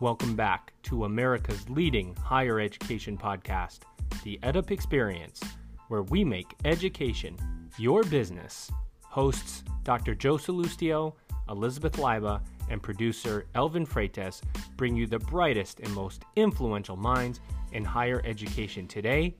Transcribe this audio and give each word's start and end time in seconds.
Welcome 0.00 0.36
back 0.36 0.72
to 0.84 1.06
America's 1.06 1.68
leading 1.68 2.14
higher 2.22 2.60
education 2.60 3.18
podcast, 3.18 3.80
The 4.22 4.38
EdUp 4.44 4.70
Experience, 4.70 5.42
where 5.88 6.04
we 6.04 6.22
make 6.22 6.54
education 6.64 7.36
your 7.78 8.04
business. 8.04 8.70
Hosts 9.02 9.64
Dr. 9.82 10.14
Joe 10.14 10.36
Sallustio, 10.36 11.14
Elizabeth 11.48 11.94
Leiba, 11.94 12.40
and 12.70 12.80
producer 12.80 13.46
Elvin 13.56 13.84
Freytes 13.84 14.40
bring 14.76 14.94
you 14.94 15.08
the 15.08 15.18
brightest 15.18 15.80
and 15.80 15.92
most 15.92 16.22
influential 16.36 16.96
minds 16.96 17.40
in 17.72 17.84
higher 17.84 18.22
education 18.24 18.86
today. 18.86 19.34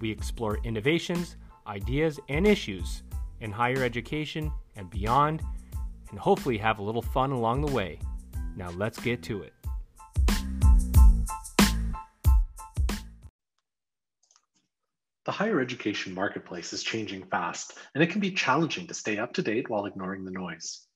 We 0.00 0.08
explore 0.12 0.58
innovations, 0.62 1.36
ideas, 1.66 2.20
and 2.28 2.46
issues 2.46 3.02
in 3.40 3.50
higher 3.50 3.82
education 3.82 4.52
and 4.76 4.88
beyond, 4.88 5.42
and 6.10 6.18
hopefully 6.20 6.58
have 6.58 6.78
a 6.78 6.82
little 6.84 7.02
fun 7.02 7.32
along 7.32 7.62
the 7.62 7.72
way. 7.72 7.98
Now 8.54 8.70
let's 8.70 9.00
get 9.00 9.20
to 9.24 9.42
it. 9.42 9.52
The 15.26 15.32
higher 15.32 15.60
education 15.60 16.14
marketplace 16.14 16.72
is 16.72 16.84
changing 16.84 17.26
fast, 17.26 17.76
and 17.94 18.04
it 18.04 18.10
can 18.10 18.20
be 18.20 18.30
challenging 18.30 18.86
to 18.86 18.94
stay 18.94 19.18
up 19.18 19.32
to 19.32 19.42
date 19.42 19.68
while 19.68 19.86
ignoring 19.86 20.24
the 20.24 20.30
noise. 20.30 20.86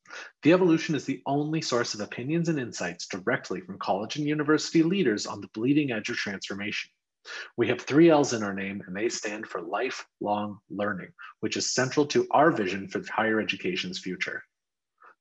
The 0.45 0.51
Evolllution 0.51 0.95
is 0.95 1.05
the 1.05 1.21
only 1.27 1.61
source 1.61 1.95
of 1.95 2.01
opinions 2.01 2.49
and 2.49 2.57
insights 2.57 3.09
directly 3.09 3.61
from 3.61 3.81
college 3.81 4.15
and 4.15 4.25
university 4.25 4.85
leaders 4.85 5.27
on 5.27 5.41
the 5.41 5.49
bleeding 5.53 5.91
edge 5.91 6.11
of 6.11 6.17
transformation. 6.17 6.93
We 7.57 7.67
have 7.67 7.81
three 7.81 8.09
L's 8.09 8.33
in 8.33 8.45
our 8.45 8.55
name, 8.55 8.81
and 8.87 8.95
they 8.95 9.09
stand 9.09 9.49
for 9.49 9.63
lifelong 9.63 10.61
learning, 10.71 11.11
which 11.41 11.57
is 11.57 11.75
central 11.75 12.07
to 12.07 12.29
our 12.31 12.53
vision 12.53 12.87
for 12.87 13.03
higher 13.11 13.41
education's 13.41 13.99
future. 13.99 14.45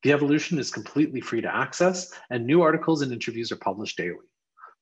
The 0.04 0.12
Evolllution 0.12 0.60
is 0.60 0.70
completely 0.70 1.20
free 1.20 1.42
to 1.42 1.56
access, 1.56 2.14
and 2.30 2.46
new 2.46 2.62
articles 2.62 3.02
and 3.02 3.12
interviews 3.12 3.52
are 3.52 3.58
published 3.58 3.98
daily. 3.98 4.28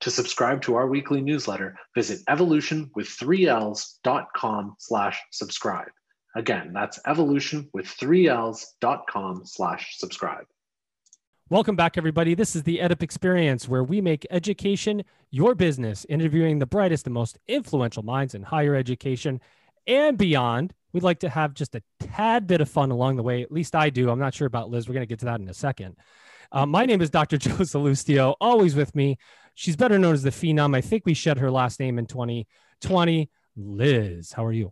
To 0.01 0.11
subscribe 0.11 0.61
to 0.61 0.75
our 0.75 0.85
weekly 0.87 1.21
newsletter, 1.21 1.75
visit 1.95 2.19
evolutionwith3ls.com 2.29 4.75
slash 4.77 5.19
subscribe. 5.31 5.89
Again, 6.35 6.71
that's 6.71 6.99
evolutionwith3ls.com 6.99 9.41
slash 9.45 9.97
subscribe. 9.97 10.45
Welcome 11.49 11.75
back, 11.75 11.97
everybody. 11.97 12.35
This 12.35 12.55
is 12.55 12.61
the 12.63 12.79
EdUp 12.79 13.01
Experience, 13.01 13.67
where 13.67 13.83
we 13.83 14.01
make 14.01 14.27
education 14.29 15.03
your 15.31 15.55
business, 15.55 16.05
interviewing 16.09 16.59
the 16.59 16.67
brightest 16.67 17.07
and 17.07 17.13
most 17.13 17.39
influential 17.47 18.03
minds 18.03 18.35
in 18.35 18.43
higher 18.43 18.75
education 18.75 19.41
and 19.87 20.17
beyond. 20.17 20.73
We'd 20.93 21.03
like 21.03 21.21
to 21.21 21.29
have 21.29 21.55
just 21.55 21.73
a 21.73 21.81
tad 21.99 22.45
bit 22.45 22.61
of 22.61 22.69
fun 22.69 22.91
along 22.91 23.15
the 23.15 23.23
way. 23.23 23.41
At 23.41 23.51
least 23.51 23.75
I 23.75 23.89
do. 23.89 24.11
I'm 24.11 24.19
not 24.19 24.35
sure 24.35 24.45
about 24.45 24.69
Liz. 24.69 24.87
We're 24.87 24.93
going 24.93 25.07
to 25.07 25.09
get 25.09 25.19
to 25.19 25.25
that 25.25 25.39
in 25.39 25.47
a 25.47 25.53
second. 25.53 25.95
Uh, 26.51 26.65
my 26.65 26.85
name 26.85 27.01
is 27.01 27.09
Dr. 27.09 27.37
Joe 27.37 27.51
Sallustio, 27.51 28.35
always 28.39 28.75
with 28.75 28.93
me. 28.93 29.17
She's 29.57 29.75
better 29.75 29.97
known 29.97 30.13
as 30.13 30.21
the 30.21 30.29
Phenom. 30.29 30.75
I 30.75 30.81
think 30.81 31.07
we 31.07 31.15
shed 31.15 31.39
her 31.39 31.49
last 31.49 31.79
name 31.79 31.97
in 31.97 32.05
2020. 32.05 33.27
Liz, 33.55 34.31
how 34.31 34.45
are 34.45 34.51
you? 34.51 34.71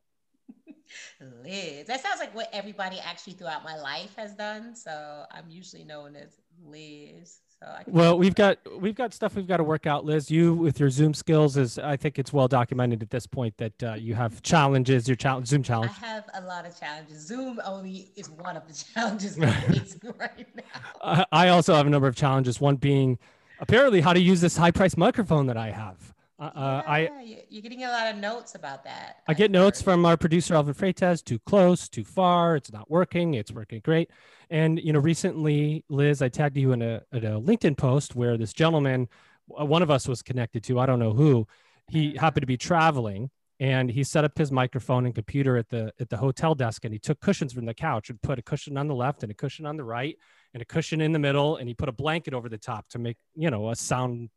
Liz. 1.44 1.88
That 1.88 2.04
sounds 2.04 2.20
like 2.20 2.36
what 2.36 2.50
everybody 2.54 3.00
actually 3.00 3.34
throughout 3.34 3.64
my 3.64 3.78
life 3.78 4.16
has 4.16 4.36
done. 4.36 4.76
So 4.76 5.24
I'm 5.32 5.50
usually 5.50 5.86
known 5.86 6.16
as 6.16 6.38
Liz. 6.64 7.40
So 7.60 7.68
well, 7.88 8.20
we've 8.20 8.36
got 8.36 8.60
we've 8.80 8.94
got 8.94 9.12
stuff 9.12 9.36
we've 9.36 9.48
got 9.48 9.58
to 9.58 9.64
work 9.64 9.88
out, 9.88 10.06
Liz. 10.06 10.30
You 10.30 10.54
with 10.54 10.80
your 10.80 10.92
Zoom 10.92 11.16
skills 11.16 11.58
is 11.58 11.80
I 11.80 11.98
think 11.98 12.20
it's 12.20 12.32
well 12.32 12.48
documented 12.48 13.02
at 13.02 13.10
this 13.10 13.26
point 13.26 13.58
that 13.58 13.84
uh, 13.84 13.94
you 13.94 14.14
have 14.14 14.44
challenges. 14.44 15.08
Your 15.08 15.16
challenge 15.16 15.48
Zoom 15.48 15.64
challenge. 15.64 15.94
I 16.04 16.06
have 16.06 16.30
a 16.36 16.42
lot 16.42 16.68
of 16.68 16.80
challenges. 16.80 17.26
Zoom 17.26 17.60
only 17.66 18.12
is 18.16 18.30
one 18.30 18.56
of 18.56 18.68
the 18.68 18.74
challenges 18.94 19.36
right 20.20 20.48
now. 20.56 21.26
I 21.32 21.48
also 21.48 21.74
have 21.74 21.88
a 21.88 21.90
number 21.90 22.08
of 22.08 22.16
challenges. 22.16 22.62
One 22.62 22.76
being 22.76 23.18
apparently 23.60 24.02
how 24.02 24.14
to 24.14 24.20
use 24.20 24.42
this 24.42 24.58
high 24.58 24.72
price 24.72 24.98
microphone 24.98 25.48
that 25.48 25.58
I 25.58 25.72
have. 25.72 26.14
Uh, 26.38 26.44
uh 26.44 26.84
yeah, 26.86 26.92
I 26.92 27.44
you're 27.50 27.62
getting 27.62 27.84
a 27.84 27.90
lot 27.90 28.08
of 28.08 28.18
notes 28.18 28.56
about 28.56 28.84
that. 28.84 29.18
I 29.28 29.34
get 29.34 29.52
notes 29.52 29.82
from 29.82 30.06
our 30.06 30.18
producer 30.18 30.54
Elvin 30.54 30.74
Freytes. 30.74 31.24
Too 31.24 31.40
close, 31.40 31.88
too 31.88 32.04
far. 32.04 32.58
It's 32.58 32.72
not 32.72 32.90
working. 32.92 33.36
It's 33.36 33.52
working 33.52 33.80
great. 33.84 34.12
And 34.50 34.80
you 34.80 34.92
know, 34.92 35.00
recently, 35.00 35.86
Liz, 35.90 36.22
I 36.22 36.30
tagged 36.30 36.58
you 36.58 36.74
in 36.74 36.82
a, 36.82 37.02
a 37.14 37.20
LinkedIn 37.20 37.78
post 37.78 38.16
where 38.16 38.38
this 38.38 38.52
gentleman, 38.52 39.08
one 39.48 39.82
of 39.82 39.90
us 39.90 40.08
was 40.08 40.22
connected 40.22 40.64
to. 40.66 40.80
I 40.80 40.86
don't 40.86 41.00
know 41.00 41.14
who. 41.14 41.48
He 41.90 42.10
mm-hmm. 42.10 42.18
happened 42.18 42.42
to 42.42 42.48
be 42.48 42.58
traveling, 42.58 43.30
and 43.62 43.90
he 43.90 44.04
set 44.04 44.26
up 44.26 44.38
his 44.38 44.52
microphone 44.52 45.06
and 45.06 45.16
computer 45.16 45.56
at 45.56 45.70
the 45.70 45.94
at 46.02 46.10
the 46.10 46.18
hotel 46.18 46.54
desk, 46.54 46.84
and 46.84 46.94
he 46.94 47.00
took 47.00 47.22
cushions 47.22 47.54
from 47.54 47.66
the 47.66 47.74
couch 47.74 48.10
and 48.10 48.22
put 48.22 48.40
a 48.40 48.42
cushion 48.42 48.78
on 48.78 48.88
the 48.88 48.96
left 48.96 49.24
and 49.24 49.32
a 49.32 49.36
cushion 49.36 49.66
on 49.66 49.78
the 49.78 49.84
right 49.86 50.18
and 50.56 50.62
a 50.62 50.66
cushion 50.66 51.02
in 51.02 51.12
the 51.12 51.20
middle, 51.20 51.58
and 51.58 51.68
he 51.68 51.74
put 51.74 51.90
a 51.90 51.92
blanket 51.92 52.34
over 52.34 52.48
the 52.48 52.58
top 52.58 52.88
to 52.88 52.98
make 52.98 53.18
you 53.36 53.52
know 53.52 53.70
a 53.70 53.76
sound 53.76 54.30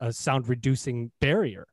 a 0.00 0.12
sound 0.12 0.48
reducing 0.48 1.10
barrier. 1.20 1.66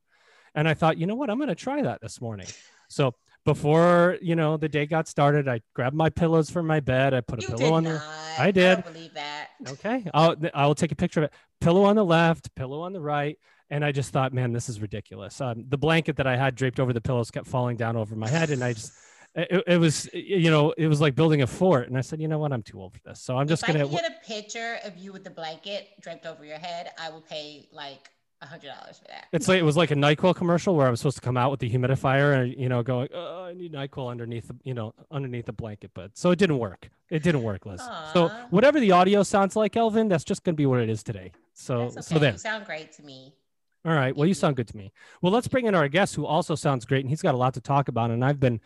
And 0.56 0.68
I 0.68 0.74
thought, 0.74 0.98
you 0.98 1.06
know 1.06 1.14
what, 1.14 1.30
I'm 1.30 1.38
going 1.38 1.48
to 1.48 1.54
try 1.54 1.82
that 1.82 2.00
this 2.00 2.20
morning. 2.20 2.46
So 2.88 3.14
before 3.44 4.18
you 4.20 4.34
know 4.34 4.56
the 4.56 4.68
day 4.68 4.86
got 4.86 5.06
started, 5.06 5.46
I 5.46 5.60
grabbed 5.72 5.94
my 5.94 6.10
pillows 6.10 6.50
from 6.50 6.66
my 6.66 6.80
bed. 6.80 7.14
I 7.14 7.20
put 7.20 7.38
a 7.38 7.42
you 7.42 7.48
pillow 7.56 7.74
on 7.74 7.84
the. 7.84 8.02
I 8.36 8.50
did. 8.50 8.78
I 8.78 8.80
believe 8.80 9.14
that. 9.14 9.50
Okay, 9.68 10.04
I'll 10.12 10.34
I'll 10.52 10.74
take 10.74 10.90
a 10.90 10.96
picture 10.96 11.20
of 11.20 11.24
it. 11.24 11.32
Pillow 11.60 11.84
on 11.84 11.94
the 11.94 12.04
left, 12.04 12.52
pillow 12.56 12.80
on 12.80 12.92
the 12.92 13.00
right, 13.00 13.38
and 13.70 13.84
I 13.84 13.92
just 13.92 14.12
thought, 14.12 14.32
man, 14.32 14.52
this 14.52 14.68
is 14.68 14.80
ridiculous. 14.80 15.40
Um, 15.40 15.64
the 15.68 15.78
blanket 15.78 16.16
that 16.16 16.26
I 16.26 16.36
had 16.36 16.56
draped 16.56 16.80
over 16.80 16.92
the 16.92 17.00
pillows 17.00 17.30
kept 17.30 17.46
falling 17.46 17.76
down 17.76 17.96
over 17.96 18.16
my 18.16 18.28
head, 18.28 18.50
and 18.50 18.64
I 18.64 18.72
just 18.72 18.92
it, 19.36 19.64
it, 19.66 19.78
was 19.78 20.08
you 20.14 20.50
know 20.50 20.72
it 20.78 20.86
was 20.86 21.00
like 21.00 21.14
building 21.14 21.42
a 21.42 21.46
fort 21.46 21.88
and 21.88 21.98
i 21.98 22.00
said 22.00 22.20
you 22.20 22.28
know 22.28 22.38
what? 22.38 22.52
I'm 22.52 22.62
too 22.62 22.80
old 22.80 22.94
for 22.94 23.00
this. 23.04 23.20
So 23.20 23.36
i'm 23.36 23.46
just 23.46 23.62
if 23.62 23.66
gonna 23.68 23.86
I 23.86 23.90
get 23.90 24.10
a 24.10 24.26
picture 24.26 24.78
of 24.84 24.96
you 24.96 25.12
with 25.12 25.24
the 25.24 25.30
blanket 25.30 25.88
draped 26.00 26.26
over 26.26 26.44
your 26.44 26.58
head 26.58 26.90
i 26.98 27.10
will 27.10 27.20
pay 27.20 27.68
like 27.72 28.10
a 28.42 28.46
hundred 28.46 28.68
dollars 28.68 28.98
for 28.98 29.08
that. 29.08 29.26
It's 29.32 29.48
like 29.48 29.58
it 29.58 29.62
was 29.62 29.76
like 29.76 29.90
a 29.90 29.94
nyquil 29.94 30.34
commercial 30.34 30.74
where 30.74 30.86
i 30.86 30.90
was 30.90 31.00
supposed 31.00 31.16
to 31.16 31.22
come 31.22 31.36
out 31.36 31.50
with 31.50 31.60
the 31.60 31.70
humidifier 31.70 32.42
and 32.42 32.54
you 32.60 32.68
know 32.68 32.82
going 32.82 33.08
oh, 33.14 33.44
uh, 33.44 33.46
i 33.46 33.54
need 33.54 33.72
nyquil 33.72 34.10
underneath 34.10 34.48
the 34.48 34.56
you 34.64 34.74
know 34.74 34.94
underneath 35.10 35.46
the 35.46 35.52
blanket 35.52 35.90
but 35.94 36.16
so 36.16 36.30
it 36.30 36.38
didn't 36.38 36.58
work. 36.58 36.90
It 37.08 37.22
didn't 37.22 37.44
work 37.44 37.66
liz. 37.66 37.80
Aww. 37.80 38.12
so 38.12 38.28
whatever 38.50 38.80
the 38.80 38.92
audio 38.92 39.22
sounds 39.22 39.56
like 39.56 39.76
elvin 39.76 40.08
that's 40.08 40.24
just 40.24 40.44
gonna 40.44 40.54
be 40.54 40.66
what 40.66 40.80
it 40.80 40.88
is 40.88 41.02
today. 41.02 41.32
So 41.54 41.82
okay. 41.82 42.00
so 42.00 42.18
then 42.18 42.34
you 42.34 42.38
sound 42.38 42.66
great 42.66 42.92
to 42.92 43.02
me. 43.02 43.34
All 43.84 43.94
right. 43.94 44.14
Well 44.16 44.26
you. 44.26 44.34
sound 44.34 44.56
good 44.56 44.68
to 44.68 44.76
me. 44.76 44.92
Well 45.22 45.32
let's 45.32 45.48
bring 45.48 45.66
in 45.66 45.74
our 45.74 45.88
guest 45.88 46.14
who 46.14 46.26
also 46.26 46.54
sounds 46.54 46.84
great 46.84 47.00
and 47.00 47.08
he's 47.08 47.22
got 47.22 47.34
a 47.34 47.38
lot 47.38 47.54
to 47.54 47.60
talk 47.60 47.88
about 47.88 48.10
and 48.10 48.24
i've 48.24 48.40
been 48.40 48.60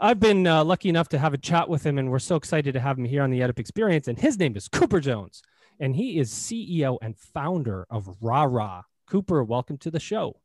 I've 0.00 0.20
been 0.20 0.46
uh, 0.46 0.62
lucky 0.62 0.88
enough 0.88 1.08
to 1.08 1.18
have 1.18 1.34
a 1.34 1.38
chat 1.38 1.68
with 1.68 1.84
him, 1.84 1.98
and 1.98 2.08
we're 2.08 2.20
so 2.20 2.36
excited 2.36 2.72
to 2.74 2.80
have 2.80 2.96
him 2.98 3.04
here 3.04 3.24
on 3.24 3.30
the 3.30 3.40
EdUp 3.40 3.58
Experience. 3.58 4.06
And 4.06 4.16
his 4.16 4.38
name 4.38 4.56
is 4.56 4.68
Cooper 4.68 5.00
Jones, 5.00 5.42
and 5.80 5.96
he 5.96 6.20
is 6.20 6.32
CEO 6.32 6.98
and 7.02 7.18
founder 7.18 7.84
of 7.90 8.08
Rah-Rah. 8.20 8.82
Cooper, 9.10 9.42
welcome 9.42 9.76
to 9.78 9.90
the 9.90 9.98
show. 9.98 10.36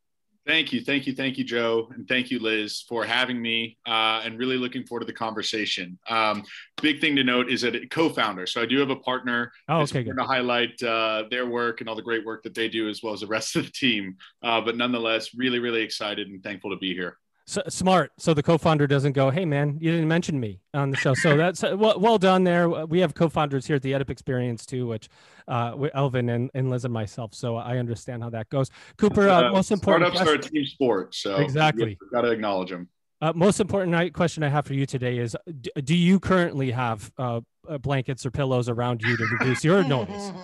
Thank 0.47 0.73
you, 0.73 0.81
thank 0.81 1.05
you, 1.05 1.13
thank 1.13 1.37
you, 1.37 1.43
Joe, 1.43 1.87
and 1.93 2.07
thank 2.07 2.31
you, 2.31 2.39
Liz, 2.39 2.83
for 2.89 3.05
having 3.05 3.39
me. 3.39 3.77
Uh, 3.85 4.23
and 4.25 4.39
really 4.39 4.57
looking 4.57 4.85
forward 4.85 5.01
to 5.01 5.05
the 5.05 5.13
conversation. 5.13 5.99
Um, 6.09 6.43
big 6.81 6.99
thing 6.99 7.15
to 7.15 7.23
note 7.23 7.49
is 7.49 7.61
that 7.61 7.91
co-founder. 7.91 8.47
So 8.47 8.59
I 8.59 8.65
do 8.65 8.79
have 8.79 8.89
a 8.89 8.95
partner. 8.95 9.51
Oh, 9.69 9.81
okay. 9.81 10.03
Good. 10.03 10.17
To 10.17 10.23
highlight 10.23 10.81
uh, 10.81 11.25
their 11.29 11.45
work 11.45 11.79
and 11.79 11.87
all 11.87 11.95
the 11.95 12.01
great 12.01 12.25
work 12.25 12.41
that 12.43 12.55
they 12.55 12.69
do, 12.69 12.89
as 12.89 13.03
well 13.03 13.13
as 13.13 13.19
the 13.19 13.27
rest 13.27 13.55
of 13.55 13.65
the 13.65 13.71
team. 13.71 14.17
Uh, 14.41 14.61
but 14.61 14.75
nonetheless, 14.75 15.35
really, 15.35 15.59
really 15.59 15.83
excited 15.83 16.27
and 16.27 16.43
thankful 16.43 16.71
to 16.71 16.77
be 16.77 16.93
here. 16.95 17.19
So, 17.45 17.61
smart. 17.67 18.13
So 18.17 18.33
the 18.33 18.43
co-founder 18.43 18.87
doesn't 18.87 19.11
go, 19.11 19.29
"Hey, 19.29 19.43
man, 19.43 19.77
you 19.81 19.91
didn't 19.91 20.07
mention 20.07 20.39
me 20.39 20.61
on 20.73 20.91
the 20.91 20.97
show." 20.97 21.13
So 21.13 21.35
that's 21.43 21.63
uh, 21.63 21.75
well, 21.77 21.99
well 21.99 22.17
done 22.17 22.43
there. 22.43 22.69
We 22.69 22.99
have 22.99 23.13
co-founders 23.13 23.65
here 23.67 23.75
at 23.75 23.81
the 23.81 23.91
EdUp 23.91 24.09
Experience 24.09 24.65
too, 24.65 24.87
which 24.87 25.09
uh, 25.47 25.75
Elvin 25.93 26.29
and, 26.29 26.49
and 26.53 26.69
Liz 26.69 26.85
and 26.85 26.93
myself. 26.93 27.33
So 27.33 27.57
I 27.57 27.77
understand 27.77 28.23
how 28.23 28.29
that 28.29 28.49
goes. 28.49 28.71
Cooper, 28.97 29.27
uh, 29.27 29.51
most 29.51 29.71
important. 29.71 30.13
Startups 30.13 30.23
question. 30.23 30.41
are 30.41 30.47
a 30.47 30.51
team 30.51 30.65
sport, 30.65 31.15
so 31.15 31.35
exactly 31.37 31.97
got 32.11 32.21
to 32.21 32.31
acknowledge 32.31 32.69
them. 32.69 32.87
Uh, 33.21 33.31
most 33.33 33.59
important 33.61 34.13
question 34.13 34.43
I 34.43 34.49
have 34.49 34.65
for 34.65 34.73
you 34.73 34.85
today 34.85 35.17
is: 35.17 35.35
Do 35.83 35.95
you 35.95 36.19
currently 36.19 36.71
have 36.71 37.11
uh, 37.17 37.41
uh, 37.67 37.77
blankets 37.77 38.25
or 38.25 38.31
pillows 38.31 38.69
around 38.69 39.01
you 39.01 39.15
to 39.17 39.25
reduce 39.25 39.63
your 39.63 39.83
noise? 39.87 40.31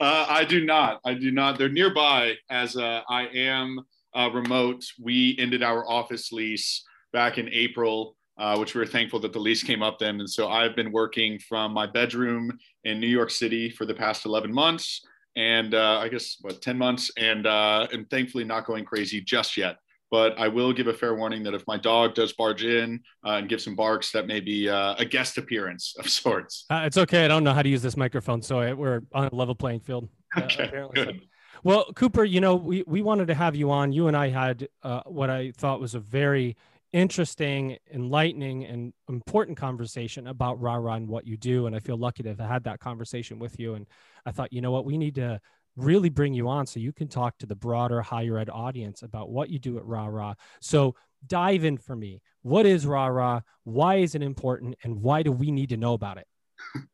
Uh, 0.00 0.26
I 0.28 0.44
do 0.44 0.64
not. 0.64 1.00
I 1.04 1.14
do 1.14 1.30
not. 1.30 1.58
They're 1.58 1.68
nearby, 1.68 2.34
as 2.50 2.76
uh, 2.76 3.02
I 3.08 3.28
am 3.28 3.78
uh, 4.14 4.30
remote. 4.32 4.84
We 5.00 5.36
ended 5.38 5.62
our 5.62 5.88
office 5.88 6.32
lease 6.32 6.84
back 7.12 7.38
in 7.38 7.48
April, 7.50 8.16
uh, 8.38 8.56
which 8.56 8.74
we 8.74 8.80
were 8.80 8.86
thankful 8.86 9.20
that 9.20 9.32
the 9.32 9.38
lease 9.38 9.62
came 9.62 9.82
up 9.82 9.98
then. 9.98 10.20
And 10.20 10.30
so 10.30 10.48
I've 10.48 10.76
been 10.76 10.92
working 10.92 11.38
from 11.38 11.72
my 11.72 11.86
bedroom 11.86 12.58
in 12.84 13.00
New 13.00 13.08
York 13.08 13.30
City 13.30 13.70
for 13.70 13.86
the 13.86 13.94
past 13.94 14.26
11 14.26 14.52
months 14.52 15.02
and 15.36 15.74
uh, 15.74 15.98
I 15.98 16.08
guess 16.08 16.36
what 16.40 16.60
10 16.60 16.76
months 16.76 17.10
and 17.16 17.46
uh, 17.46 17.86
and 17.92 18.08
thankfully 18.10 18.44
not 18.44 18.66
going 18.66 18.84
crazy 18.84 19.20
just 19.20 19.56
yet. 19.56 19.76
But 20.10 20.38
I 20.38 20.46
will 20.46 20.74
give 20.74 20.88
a 20.88 20.92
fair 20.92 21.14
warning 21.14 21.42
that 21.44 21.54
if 21.54 21.66
my 21.66 21.78
dog 21.78 22.14
does 22.14 22.34
barge 22.34 22.64
in 22.64 23.00
uh, 23.26 23.30
and 23.30 23.48
give 23.48 23.62
some 23.62 23.74
barks, 23.74 24.12
that 24.12 24.26
may 24.26 24.40
be 24.40 24.68
uh, 24.68 24.94
a 24.98 25.06
guest 25.06 25.38
appearance 25.38 25.94
of 25.98 26.06
sorts. 26.08 26.66
Uh, 26.68 26.82
it's 26.84 26.98
okay. 26.98 27.24
I 27.24 27.28
don't 27.28 27.44
know 27.44 27.54
how 27.54 27.62
to 27.62 27.68
use 27.68 27.80
this 27.80 27.96
microphone, 27.96 28.42
so 28.42 28.60
I, 28.60 28.74
we're 28.74 29.00
on 29.14 29.28
a 29.28 29.34
level 29.34 29.54
playing 29.54 29.80
field. 29.80 30.08
Uh, 30.36 30.42
okay, 30.42 30.84
good. 30.94 31.22
Well, 31.64 31.84
Cooper, 31.94 32.24
you 32.24 32.40
know, 32.40 32.56
we, 32.56 32.82
we 32.88 33.02
wanted 33.02 33.28
to 33.28 33.34
have 33.34 33.54
you 33.54 33.70
on. 33.70 33.92
You 33.92 34.08
and 34.08 34.16
I 34.16 34.30
had 34.30 34.68
uh, 34.82 35.02
what 35.06 35.30
I 35.30 35.52
thought 35.52 35.80
was 35.80 35.94
a 35.94 36.00
very 36.00 36.56
interesting, 36.92 37.76
enlightening, 37.92 38.64
and 38.64 38.92
important 39.08 39.56
conversation 39.56 40.26
about 40.26 40.60
Rah-Rah 40.60 40.94
and 40.94 41.08
what 41.08 41.24
you 41.24 41.36
do. 41.36 41.66
And 41.66 41.76
I 41.76 41.78
feel 41.78 41.96
lucky 41.96 42.24
to 42.24 42.30
have 42.30 42.40
had 42.40 42.64
that 42.64 42.80
conversation 42.80 43.38
with 43.38 43.60
you. 43.60 43.74
And 43.74 43.86
I 44.26 44.32
thought, 44.32 44.52
you 44.52 44.60
know 44.60 44.72
what, 44.72 44.84
we 44.84 44.98
need 44.98 45.14
to 45.14 45.40
really 45.76 46.08
bring 46.08 46.34
you 46.34 46.48
on 46.48 46.66
so 46.66 46.80
you 46.80 46.92
can 46.92 47.06
talk 47.06 47.38
to 47.38 47.46
the 47.46 47.54
broader 47.54 48.02
higher 48.02 48.38
ed 48.38 48.50
audience 48.50 49.02
about 49.02 49.30
what 49.30 49.48
you 49.48 49.60
do 49.60 49.78
at 49.78 49.84
Rah-Rah. 49.86 50.34
So 50.60 50.96
dive 51.24 51.64
in 51.64 51.78
for 51.78 51.94
me. 51.94 52.22
What 52.42 52.66
is 52.66 52.86
Rah-Rah? 52.86 53.40
Why 53.62 53.96
is 53.96 54.16
it 54.16 54.22
important? 54.22 54.74
And 54.82 55.00
why 55.00 55.22
do 55.22 55.30
we 55.30 55.52
need 55.52 55.68
to 55.68 55.76
know 55.76 55.92
about 55.92 56.18
it? 56.18 56.26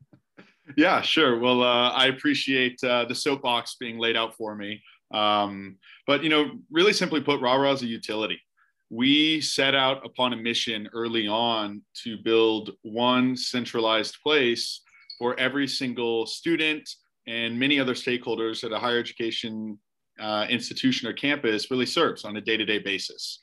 yeah, 0.77 1.01
sure. 1.01 1.39
Well, 1.39 1.63
uh, 1.63 1.91
I 1.91 2.07
appreciate 2.07 2.83
uh, 2.85 3.05
the 3.05 3.15
soapbox 3.15 3.77
being 3.79 3.99
laid 3.99 4.17
out 4.17 4.35
for 4.37 4.55
me. 4.55 4.83
Um, 5.13 5.77
but, 6.07 6.23
you 6.23 6.29
know, 6.29 6.51
really 6.71 6.93
simply 6.93 7.21
put, 7.21 7.41
Rah-Rah 7.41 7.73
is 7.73 7.83
a 7.83 7.87
utility. 7.87 8.41
We 8.91 9.41
set 9.41 9.75
out 9.75 10.05
upon 10.05 10.33
a 10.33 10.37
mission 10.37 10.89
early 10.93 11.27
on 11.29 11.83
to 12.05 12.19
build 12.19 12.71
one 12.83 13.37
centralized 13.37 14.17
place 14.23 14.83
for 15.19 15.39
every 15.39 15.67
single 15.67 16.27
student 16.27 16.89
and 17.27 17.59
many 17.59 17.79
other 17.79 17.95
stakeholders 17.95 18.65
at 18.65 18.73
a 18.73 18.79
higher 18.79 18.99
education 18.99 19.79
uh, 20.21 20.47
institution 20.49 21.09
or 21.09 21.13
campus 21.13 21.71
really 21.71 21.87
serves 21.87 22.25
on 22.25 22.37
a 22.37 22.41
day-to-day 22.41 22.79
basis. 22.79 23.39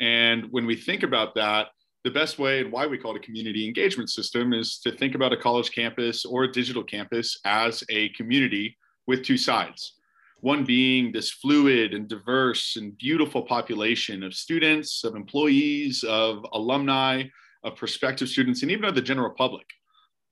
And 0.00 0.46
when 0.50 0.66
we 0.66 0.76
think 0.76 1.02
about 1.02 1.34
that, 1.34 1.68
the 2.04 2.10
best 2.10 2.38
way 2.38 2.60
and 2.60 2.72
why 2.72 2.86
we 2.86 2.98
call 2.98 3.14
it 3.14 3.18
a 3.18 3.24
community 3.24 3.66
engagement 3.66 4.08
system 4.10 4.52
is 4.52 4.78
to 4.78 4.92
think 4.92 5.14
about 5.14 5.32
a 5.32 5.36
college 5.36 5.70
campus 5.72 6.24
or 6.24 6.44
a 6.44 6.52
digital 6.52 6.82
campus 6.82 7.38
as 7.44 7.84
a 7.90 8.08
community 8.10 8.76
with 9.06 9.22
two 9.22 9.36
sides. 9.36 9.94
One 10.40 10.64
being 10.64 11.12
this 11.12 11.30
fluid 11.30 11.92
and 11.92 12.08
diverse 12.08 12.76
and 12.76 12.96
beautiful 12.96 13.42
population 13.42 14.22
of 14.22 14.34
students, 14.34 15.04
of 15.04 15.14
employees, 15.14 16.02
of 16.04 16.46
alumni, 16.54 17.24
of 17.62 17.76
prospective 17.76 18.28
students, 18.28 18.62
and 18.62 18.70
even 18.70 18.86
of 18.86 18.94
the 18.94 19.02
general 19.02 19.34
public. 19.36 19.66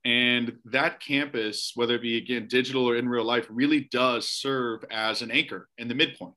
And 0.05 0.57
that 0.65 0.99
campus, 0.99 1.73
whether 1.75 1.95
it 1.95 2.01
be 2.01 2.17
again 2.17 2.47
digital 2.47 2.89
or 2.89 2.95
in 2.95 3.07
real 3.07 3.25
life, 3.25 3.45
really 3.49 3.87
does 3.91 4.29
serve 4.29 4.83
as 4.89 5.21
an 5.21 5.29
anchor 5.29 5.67
in 5.77 5.87
the 5.87 5.93
midpoint. 5.93 6.33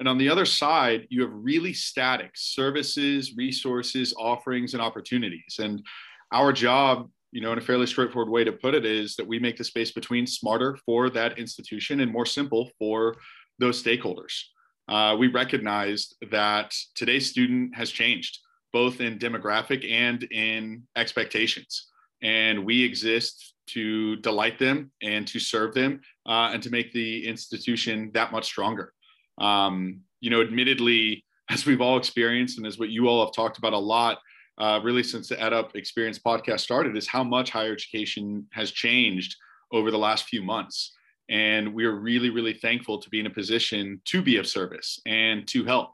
And 0.00 0.08
on 0.08 0.18
the 0.18 0.28
other 0.28 0.46
side, 0.46 1.06
you 1.10 1.20
have 1.22 1.30
really 1.32 1.72
static 1.72 2.30
services, 2.34 3.36
resources, 3.36 4.14
offerings, 4.18 4.72
and 4.72 4.82
opportunities. 4.82 5.58
And 5.60 5.84
our 6.32 6.52
job, 6.52 7.08
you 7.32 7.40
know, 7.40 7.52
in 7.52 7.58
a 7.58 7.60
fairly 7.60 7.86
straightforward 7.86 8.32
way 8.32 8.42
to 8.42 8.50
put 8.50 8.74
it, 8.74 8.84
is 8.84 9.14
that 9.16 9.26
we 9.26 9.38
make 9.38 9.58
the 9.58 9.64
space 9.64 9.92
between 9.92 10.26
smarter 10.26 10.76
for 10.86 11.10
that 11.10 11.38
institution 11.38 12.00
and 12.00 12.10
more 12.10 12.26
simple 12.26 12.70
for 12.78 13.14
those 13.58 13.80
stakeholders. 13.80 14.40
Uh, 14.88 15.14
we 15.18 15.28
recognize 15.28 16.14
that 16.32 16.74
today's 16.94 17.28
student 17.30 17.76
has 17.76 17.90
changed, 17.90 18.38
both 18.72 19.00
in 19.00 19.18
demographic 19.18 19.88
and 19.88 20.24
in 20.32 20.82
expectations 20.96 21.90
and 22.22 22.64
we 22.64 22.84
exist 22.84 23.54
to 23.68 24.16
delight 24.16 24.58
them 24.58 24.90
and 25.02 25.26
to 25.28 25.38
serve 25.38 25.74
them 25.74 26.00
uh, 26.26 26.50
and 26.52 26.62
to 26.62 26.70
make 26.70 26.92
the 26.92 27.26
institution 27.26 28.10
that 28.14 28.32
much 28.32 28.44
stronger. 28.44 28.92
Um, 29.40 30.00
you 30.20 30.30
know, 30.30 30.40
admittedly, 30.40 31.24
as 31.50 31.66
we've 31.66 31.80
all 31.80 31.98
experienced 31.98 32.58
and 32.58 32.66
as 32.66 32.78
what 32.78 32.90
you 32.90 33.08
all 33.08 33.24
have 33.24 33.34
talked 33.34 33.58
about 33.58 33.72
a 33.72 33.78
lot, 33.78 34.18
uh, 34.58 34.78
really 34.82 35.02
since 35.02 35.28
the 35.28 35.36
EdUp 35.36 35.74
Experience 35.74 36.18
podcast 36.18 36.60
started, 36.60 36.96
is 36.96 37.08
how 37.08 37.24
much 37.24 37.50
higher 37.50 37.72
education 37.72 38.46
has 38.52 38.70
changed 38.70 39.34
over 39.72 39.90
the 39.90 39.98
last 39.98 40.26
few 40.26 40.42
months. 40.42 40.92
And 41.28 41.72
we 41.72 41.84
are 41.84 41.94
really, 41.94 42.30
really 42.30 42.54
thankful 42.54 43.00
to 43.00 43.08
be 43.08 43.20
in 43.20 43.26
a 43.26 43.30
position 43.30 44.00
to 44.06 44.20
be 44.20 44.36
of 44.36 44.46
service 44.46 45.00
and 45.06 45.46
to 45.48 45.64
help. 45.64 45.92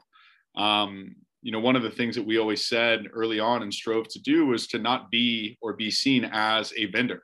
Um, 0.55 1.15
you 1.43 1.51
know, 1.51 1.59
one 1.59 1.75
of 1.75 1.83
the 1.83 1.91
things 1.91 2.15
that 2.15 2.25
we 2.25 2.39
always 2.39 2.67
said 2.67 3.05
early 3.13 3.39
on 3.39 3.61
and 3.61 3.73
strove 3.73 4.07
to 4.09 4.19
do 4.19 4.47
was 4.47 4.67
to 4.67 4.79
not 4.79 5.11
be 5.11 5.57
or 5.61 5.73
be 5.73 5.91
seen 5.91 6.25
as 6.25 6.73
a 6.75 6.85
vendor. 6.85 7.23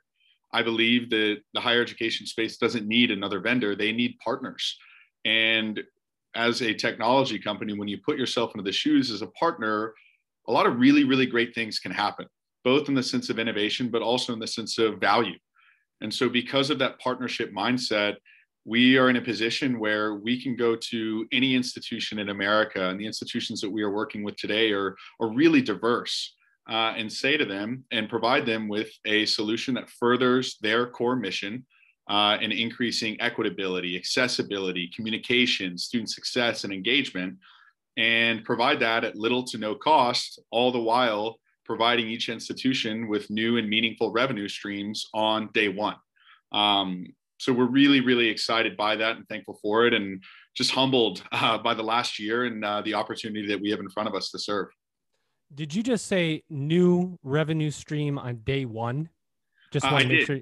I 0.52 0.62
believe 0.62 1.10
that 1.10 1.38
the 1.52 1.60
higher 1.60 1.82
education 1.82 2.26
space 2.26 2.56
doesn't 2.56 2.86
need 2.86 3.10
another 3.10 3.40
vendor, 3.40 3.74
they 3.74 3.92
need 3.92 4.16
partners. 4.24 4.78
And 5.24 5.82
as 6.34 6.62
a 6.62 6.74
technology 6.74 7.38
company, 7.38 7.72
when 7.74 7.88
you 7.88 7.98
put 7.98 8.18
yourself 8.18 8.52
into 8.54 8.62
the 8.62 8.72
shoes 8.72 9.10
as 9.10 9.22
a 9.22 9.26
partner, 9.28 9.94
a 10.48 10.52
lot 10.52 10.66
of 10.66 10.78
really, 10.78 11.04
really 11.04 11.26
great 11.26 11.54
things 11.54 11.78
can 11.78 11.92
happen, 11.92 12.26
both 12.64 12.88
in 12.88 12.94
the 12.94 13.02
sense 13.02 13.30
of 13.30 13.38
innovation, 13.38 13.90
but 13.90 14.02
also 14.02 14.32
in 14.32 14.38
the 14.38 14.46
sense 14.46 14.78
of 14.78 15.00
value. 15.00 15.38
And 16.00 16.12
so, 16.12 16.28
because 16.28 16.70
of 16.70 16.78
that 16.80 16.98
partnership 16.98 17.52
mindset, 17.52 18.16
we 18.64 18.96
are 18.96 19.10
in 19.10 19.16
a 19.16 19.20
position 19.20 19.78
where 19.78 20.14
we 20.14 20.42
can 20.42 20.56
go 20.56 20.74
to 20.74 21.26
any 21.32 21.54
institution 21.54 22.18
in 22.18 22.30
America, 22.30 22.88
and 22.88 22.98
the 22.98 23.06
institutions 23.06 23.60
that 23.60 23.70
we 23.70 23.82
are 23.82 23.92
working 23.92 24.22
with 24.22 24.36
today 24.36 24.72
are, 24.72 24.96
are 25.20 25.28
really 25.28 25.62
diverse, 25.62 26.34
uh, 26.68 26.94
and 26.96 27.12
say 27.12 27.36
to 27.36 27.44
them 27.44 27.84
and 27.90 28.08
provide 28.08 28.46
them 28.46 28.68
with 28.68 28.90
a 29.04 29.26
solution 29.26 29.74
that 29.74 29.90
furthers 29.90 30.56
their 30.62 30.86
core 30.86 31.16
mission 31.16 31.64
uh, 32.08 32.36
in 32.40 32.52
increasing 32.52 33.16
equitability, 33.18 33.96
accessibility, 33.96 34.90
communication, 34.94 35.78
student 35.78 36.10
success, 36.10 36.64
and 36.64 36.72
engagement, 36.72 37.36
and 37.96 38.44
provide 38.44 38.80
that 38.80 39.04
at 39.04 39.16
little 39.16 39.44
to 39.44 39.58
no 39.58 39.74
cost, 39.74 40.40
all 40.50 40.72
the 40.72 40.78
while 40.78 41.38
providing 41.64 42.08
each 42.08 42.28
institution 42.28 43.08
with 43.08 43.30
new 43.30 43.56
and 43.56 43.68
meaningful 43.68 44.12
revenue 44.12 44.48
streams 44.48 45.08
on 45.14 45.48
day 45.54 45.68
one. 45.68 45.96
Um, 46.52 47.06
so 47.38 47.52
we're 47.52 47.66
really 47.66 48.00
really 48.00 48.28
excited 48.28 48.76
by 48.76 48.96
that 48.96 49.16
and 49.16 49.28
thankful 49.28 49.58
for 49.60 49.86
it 49.86 49.94
and 49.94 50.22
just 50.54 50.70
humbled 50.70 51.22
uh, 51.32 51.58
by 51.58 51.74
the 51.74 51.82
last 51.82 52.18
year 52.18 52.44
and 52.44 52.64
uh, 52.64 52.80
the 52.82 52.94
opportunity 52.94 53.46
that 53.46 53.60
we 53.60 53.70
have 53.70 53.80
in 53.80 53.88
front 53.88 54.08
of 54.08 54.14
us 54.14 54.30
to 54.30 54.38
serve 54.38 54.68
did 55.54 55.74
you 55.74 55.82
just 55.82 56.06
say 56.06 56.42
new 56.48 57.18
revenue 57.22 57.70
stream 57.70 58.18
on 58.18 58.36
day 58.44 58.64
one 58.64 59.08
just 59.72 59.84
want 59.84 59.96
uh, 59.96 59.98
to 60.00 60.08
make 60.08 60.18
did. 60.18 60.26
sure 60.26 60.40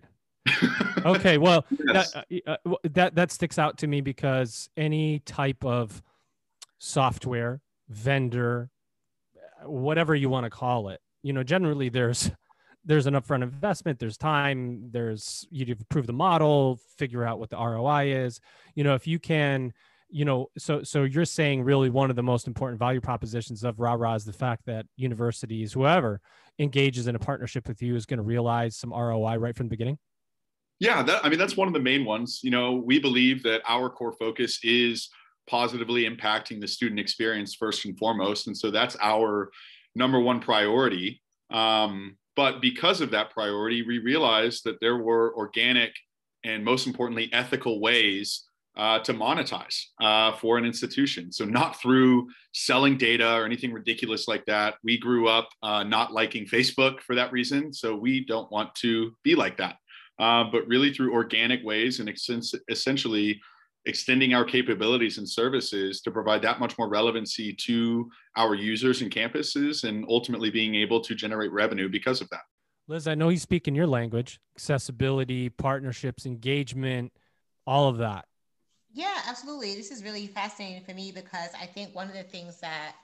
okay 1.05 1.39
well 1.39 1.65
yes. 1.93 2.13
that, 2.13 2.27
uh, 2.47 2.57
uh, 2.67 2.75
that 2.85 3.15
that 3.15 3.31
sticks 3.31 3.59
out 3.59 3.79
to 3.79 3.87
me 3.87 4.01
because 4.01 4.69
any 4.77 5.21
type 5.21 5.65
of 5.65 6.03
software 6.79 7.61
vendor 7.89 8.71
whatever 9.65 10.15
you 10.15 10.29
want 10.29 10.45
to 10.45 10.51
call 10.51 10.89
it 10.89 11.01
you 11.23 11.33
know 11.33 11.43
generally 11.43 11.89
there's 11.89 12.31
there's 12.85 13.07
an 13.07 13.15
upfront 13.15 13.43
investment 13.43 13.99
there's 14.01 14.17
time 14.17 14.89
there's 14.91 15.47
you 15.51 15.77
prove 15.89 16.07
the 16.07 16.13
model 16.13 16.81
figure 16.97 17.25
out 17.25 17.39
what 17.39 17.49
the 17.51 17.57
roi 17.57 18.13
is 18.13 18.41
you 18.75 18.83
know 18.83 18.95
if 18.95 19.07
you 19.07 19.21
can 19.21 19.73
you 20.09 20.25
know 20.25 20.49
so 20.59 20.83
so 20.83 21.05
you're 21.05 21.25
saying 21.25 21.63
really 21.63 21.89
one 21.89 22.11
of 22.11 22.17
the 22.17 22.23
most 22.23 22.49
important 22.49 22.79
value 22.79 23.01
propositions 23.01 23.63
of 23.63 23.79
Rah-Rah 23.79 24.15
is 24.15 24.25
the 24.25 24.33
fact 24.33 24.67
that 24.67 24.85
universities 24.97 25.73
whoever 25.73 26.21
engages 26.59 27.07
in 27.07 27.15
a 27.15 27.19
partnership 27.19 27.67
with 27.67 27.81
you 27.81 27.95
is 27.97 28.05
going 28.05 28.19
to 28.19 28.25
realize 28.25 28.77
some 28.77 28.93
roi 28.93 29.37
right 29.37 29.57
from 29.57 29.67
the 29.67 29.71
beginning 29.71 29.99
yeah 30.83 31.03
that, 31.03 31.25
i 31.25 31.29
mean 31.29 31.39
that's 31.39 31.57
one 31.57 31.69
of 31.69 31.75
the 31.75 31.81
main 31.81 32.05
ones 32.05 32.41
you 32.43 32.51
know 32.51 32.73
we 32.73 32.99
believe 32.99 33.43
that 33.43 33.63
our 33.67 33.89
core 33.89 34.13
focus 34.13 34.59
is 34.63 35.09
positively 35.49 36.09
impacting 36.09 36.61
the 36.61 36.69
student 36.69 37.01
experience 37.01 37.55
first 37.55 37.85
and 37.85 37.99
foremost 37.99 38.47
and 38.47 38.57
so 38.57 38.71
that's 38.71 38.97
our 39.01 39.51
number 39.95 40.21
one 40.21 40.41
priority 40.41 41.21
um, 41.51 42.17
but 42.35 42.61
because 42.61 43.01
of 43.01 43.11
that 43.11 43.31
priority, 43.31 43.83
we 43.83 43.99
realized 43.99 44.65
that 44.65 44.81
there 44.81 44.97
were 44.97 45.35
organic 45.37 45.93
and 46.45 46.65
most 46.65 46.87
importantly, 46.87 47.31
ethical 47.33 47.81
ways 47.81 48.45
uh, 48.77 48.99
to 49.01 49.13
monetize 49.13 49.79
uh, 50.01 50.33
for 50.33 50.57
an 50.57 50.65
institution. 50.65 51.31
So, 51.31 51.45
not 51.45 51.81
through 51.81 52.29
selling 52.53 52.97
data 52.97 53.35
or 53.35 53.45
anything 53.45 53.73
ridiculous 53.73 54.27
like 54.27 54.45
that. 54.47 54.75
We 54.83 54.99
grew 54.99 55.29
up 55.29 55.51
uh, 55.63 55.85
not 55.85 56.13
liking 56.13 56.47
Facebook 56.47 57.01
for 57.01 57.15
that 57.15 57.33
reason. 57.33 57.73
So, 57.73 57.95
we 57.95 58.25
don't 58.25 58.51
want 58.51 58.75
to 58.77 59.13
be 59.23 59.35
like 59.35 59.59
that. 59.59 59.77
Uh, 60.19 60.45
but 60.51 60.67
really 60.69 60.93
through 60.93 61.13
organic 61.13 61.65
ways 61.65 62.01
and 62.01 62.13
essentially 62.69 63.41
extending 63.87 64.35
our 64.35 64.45
capabilities 64.45 65.19
and 65.19 65.29
services 65.29 66.01
to 66.01 66.11
provide 66.11 66.43
that 66.43 66.61
much 66.61 66.79
more 66.79 66.89
relevancy 66.89 67.53
to 67.53 68.09
our 68.37 68.55
users 68.55 69.03
and 69.03 69.11
campuses 69.11 69.85
and 69.85 70.05
ultimately 70.09 70.51
being 70.51 70.75
able 70.75 71.01
to 71.01 71.15
generate 71.15 71.51
revenue 71.51 71.89
because 71.89 72.21
of 72.21 72.29
that. 72.31 72.43
Liz, 72.89 73.09
I 73.09 73.15
know 73.15 73.29
you 73.29 73.39
speak 73.39 73.67
in 73.67 73.75
your 73.75 73.87
language, 73.87 74.39
accessibility, 74.57 75.49
partnerships, 75.49 76.27
engagement, 76.27 77.13
all 77.67 77.89
of 77.89 77.99
that. 77.99 78.27
Yeah, 78.93 79.19
absolutely. 79.27 79.75
This 79.75 79.91
is 79.91 80.05
really 80.05 80.27
fascinating 80.27 80.85
for 80.85 80.93
me 80.93 81.11
because 81.11 81.49
I 81.61 81.67
think 81.67 81.95
one 81.95 82.09
of 82.09 82.15
the 82.15 82.25
things 82.25 82.61
that 82.61 82.95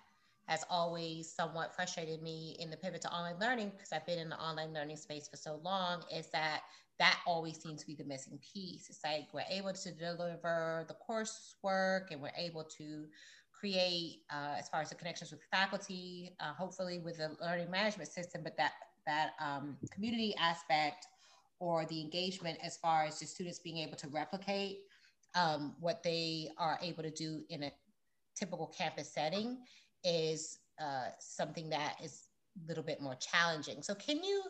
has 0.47 0.65
always 0.71 1.31
somewhat 1.31 1.75
frustrated 1.75 2.23
me 2.23 2.57
in 2.59 2.71
the 2.71 2.77
pivot 2.77 3.03
to 3.03 3.13
online 3.13 3.39
learning, 3.41 3.71
because 3.71 3.93
I've 3.93 4.07
been 4.07 4.19
in 4.19 4.29
the 4.29 4.39
online 4.39 4.73
learning 4.73 4.97
space 4.97 5.29
for 5.29 5.37
so 5.37 5.61
long, 5.63 6.03
is 6.15 6.27
that 6.29 6.63
that 6.99 7.19
always 7.27 7.61
seems 7.61 7.81
to 7.81 7.87
be 7.87 7.95
the 7.95 8.05
missing 8.05 8.39
piece. 8.53 8.89
It's 8.91 9.01
like 9.05 9.29
we're 9.33 9.43
able 9.51 9.73
to 9.73 9.93
deliver 9.93 10.85
the 10.89 10.97
coursework 11.09 12.11
and 12.11 12.21
we're 12.21 12.33
able 12.37 12.65
to 12.79 13.07
create, 13.53 14.23
uh, 14.33 14.55
as 14.59 14.69
far 14.69 14.81
as 14.81 14.89
the 14.89 14.95
connections 14.95 15.31
with 15.31 15.41
faculty, 15.51 16.35
uh, 16.41 16.53
hopefully 16.55 16.99
with 16.99 17.19
the 17.19 17.37
learning 17.41 17.71
management 17.71 18.09
system, 18.09 18.43
but 18.43 18.57
that 18.57 18.73
that 19.07 19.31
um, 19.41 19.77
community 19.91 20.35
aspect 20.39 21.07
or 21.61 21.87
the 21.87 22.01
engagement 22.01 22.59
as 22.63 22.77
far 22.77 23.05
as 23.05 23.19
the 23.19 23.27
students 23.27 23.59
being 23.59 23.79
able 23.79 23.97
to 23.97 24.07
replicate 24.09 24.81
um, 25.35 25.75
what 25.81 26.03
they 26.03 26.51
are 26.59 26.79
able 26.83 27.03
to 27.03 27.11
do 27.11 27.43
in 27.49 27.65
a 27.65 27.73
typical 28.37 28.67
campus 28.67 29.13
setting 29.13 29.59
is 30.05 30.59
uh, 30.81 31.09
something 31.19 31.69
that 31.71 31.97
is 32.03 32.29
a 32.57 32.69
little 32.69 32.85
bit 32.85 33.01
more 33.01 33.17
challenging. 33.17 33.83
So 33.83 33.95
can 33.95 34.23
you 34.23 34.43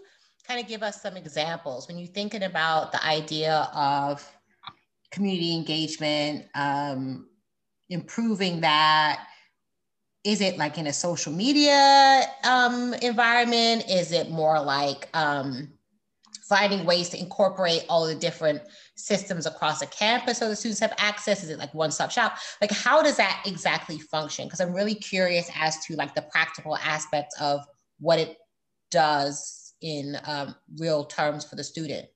kind 0.47 0.61
of 0.61 0.67
give 0.67 0.83
us 0.83 1.03
some 1.03 1.17
examples 1.17 1.89
when 1.89 1.99
you're 1.99 2.09
thinking 2.09 2.45
about 2.45 2.93
the 2.93 3.05
idea 3.05 3.69
of 3.75 4.27
community 5.11 5.55
engagement, 5.55 6.47
um, 6.55 7.29
improving 7.91 8.61
that? 8.61 9.27
Is 10.25 10.41
it 10.41 10.59
like 10.59 10.79
in 10.79 10.87
a 10.87 10.93
social 10.93 11.33
media 11.33 12.25
um, 12.45 12.95
environment? 12.95 13.85
Is 13.89 14.13
it 14.13 14.31
more 14.31 14.61
like 14.61 15.09
um, 15.15 15.73
finding 16.49 16.85
ways 16.85 17.09
to 17.11 17.19
incorporate 17.19 17.85
all 17.89 18.07
the 18.07 18.15
different 18.15 18.63
systems 18.97 19.47
across 19.47 19.81
a 19.81 19.87
campus 19.87 20.39
so 20.39 20.49
the 20.49 20.57
students 20.57 20.81
have 20.81 20.95
access? 20.99 21.45
Is 21.45 21.51
it 21.51 21.59
like 21.59 21.73
one 21.73 21.91
stop 21.91 22.11
shop? 22.11 22.37
Like, 22.61 22.73
how 22.73 23.03
does 23.03 23.17
that 23.17 23.43
exactly 23.47 23.99
function? 23.99 24.47
Because 24.47 24.61
I'm 24.61 24.73
really 24.73 24.95
curious 24.95 25.51
as 25.59 25.79
to 25.87 25.95
like 25.95 26.15
the 26.15 26.23
practical 26.23 26.77
aspects 26.77 27.39
of 27.41 27.61
what 28.01 28.19
it 28.19 28.37
does 28.91 29.68
in 29.81 30.17
um, 30.25 30.55
real 30.79 31.05
terms 31.05 31.45
for 31.45 31.57
the 31.57 31.65
student 31.65 32.07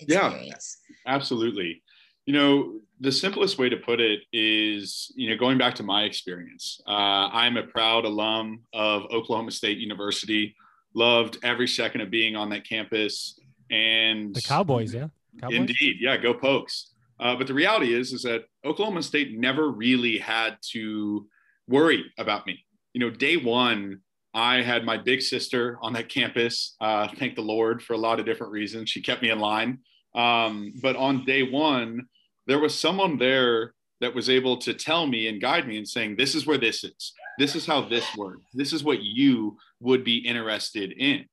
experience. 0.00 0.78
Yeah, 1.06 1.14
absolutely. 1.14 1.82
You 2.26 2.34
know, 2.34 2.80
the 3.00 3.10
simplest 3.10 3.58
way 3.58 3.68
to 3.68 3.76
put 3.76 4.00
it 4.00 4.20
is, 4.32 5.12
you 5.16 5.30
know, 5.30 5.36
going 5.36 5.58
back 5.58 5.74
to 5.76 5.82
my 5.82 6.04
experience. 6.04 6.80
Uh, 6.86 7.28
I'm 7.32 7.56
a 7.56 7.64
proud 7.64 8.04
alum 8.04 8.60
of 8.72 9.04
Oklahoma 9.10 9.50
State 9.50 9.78
University. 9.78 10.54
Loved 10.94 11.38
every 11.42 11.66
second 11.66 12.00
of 12.00 12.10
being 12.10 12.36
on 12.36 12.50
that 12.50 12.68
campus. 12.68 13.40
And 13.70 14.34
the 14.34 14.42
Cowboys, 14.42 14.94
yeah. 14.94 15.08
Cowboys? 15.40 15.56
Indeed, 15.56 15.96
yeah, 16.00 16.16
go 16.16 16.34
Pokes. 16.34 16.90
Uh, 17.18 17.34
but 17.36 17.46
the 17.46 17.54
reality 17.54 17.94
is, 17.94 18.12
is 18.12 18.22
that 18.22 18.44
Oklahoma 18.64 19.02
State 19.02 19.38
never 19.38 19.70
really 19.70 20.18
had 20.18 20.58
to 20.72 21.26
worry 21.68 22.04
about 22.18 22.46
me. 22.46 22.64
You 22.94 23.00
know, 23.00 23.10
day 23.10 23.36
one, 23.36 24.00
I 24.34 24.62
had 24.62 24.84
my 24.84 24.96
big 24.96 25.20
sister 25.20 25.78
on 25.82 25.92
that 25.92 26.08
campus. 26.08 26.74
Uh, 26.80 27.08
thank 27.18 27.34
the 27.34 27.42
Lord 27.42 27.82
for 27.82 27.92
a 27.92 27.98
lot 27.98 28.18
of 28.18 28.26
different 28.26 28.52
reasons. 28.52 28.88
She 28.90 29.02
kept 29.02 29.22
me 29.22 29.30
in 29.30 29.38
line. 29.38 29.78
Um, 30.14 30.72
but 30.82 30.96
on 30.96 31.24
day 31.24 31.42
one, 31.42 32.06
there 32.46 32.58
was 32.58 32.78
someone 32.78 33.18
there 33.18 33.74
that 34.00 34.14
was 34.14 34.28
able 34.28 34.56
to 34.58 34.74
tell 34.74 35.06
me 35.06 35.28
and 35.28 35.40
guide 35.40 35.66
me 35.68 35.76
and 35.76 35.88
saying, 35.88 36.16
This 36.16 36.34
is 36.34 36.46
where 36.46 36.58
this 36.58 36.82
is. 36.82 37.12
This 37.38 37.54
is 37.54 37.66
how 37.66 37.88
this 37.88 38.04
works. 38.16 38.44
This 38.52 38.72
is 38.72 38.84
what 38.84 39.02
you 39.02 39.56
would 39.80 40.04
be 40.04 40.18
interested 40.18 40.92
in. 40.92 41.24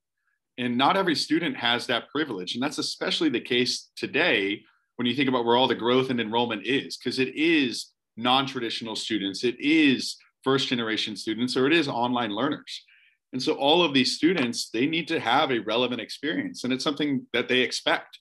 And 0.57 0.77
not 0.77 0.97
every 0.97 1.15
student 1.15 1.55
has 1.57 1.87
that 1.87 2.09
privilege. 2.09 2.53
And 2.53 2.63
that's 2.63 2.77
especially 2.77 3.29
the 3.29 3.39
case 3.39 3.89
today 3.95 4.61
when 4.97 5.07
you 5.07 5.15
think 5.15 5.29
about 5.29 5.45
where 5.45 5.55
all 5.55 5.67
the 5.67 5.75
growth 5.75 6.09
and 6.09 6.19
enrollment 6.19 6.65
is, 6.65 6.97
because 6.97 7.19
it 7.19 7.33
is 7.33 7.91
non 8.17 8.45
traditional 8.45 8.95
students, 8.95 9.45
it 9.45 9.55
is 9.59 10.17
first 10.43 10.67
generation 10.67 11.15
students, 11.15 11.55
or 11.55 11.67
it 11.67 11.73
is 11.73 11.87
online 11.87 12.31
learners. 12.31 12.83
And 13.31 13.41
so 13.41 13.53
all 13.53 13.83
of 13.83 13.93
these 13.93 14.15
students, 14.15 14.69
they 14.71 14.87
need 14.87 15.07
to 15.09 15.19
have 15.19 15.51
a 15.51 15.59
relevant 15.59 16.01
experience, 16.01 16.63
and 16.63 16.73
it's 16.73 16.83
something 16.83 17.27
that 17.33 17.47
they 17.47 17.59
expect. 17.59 18.19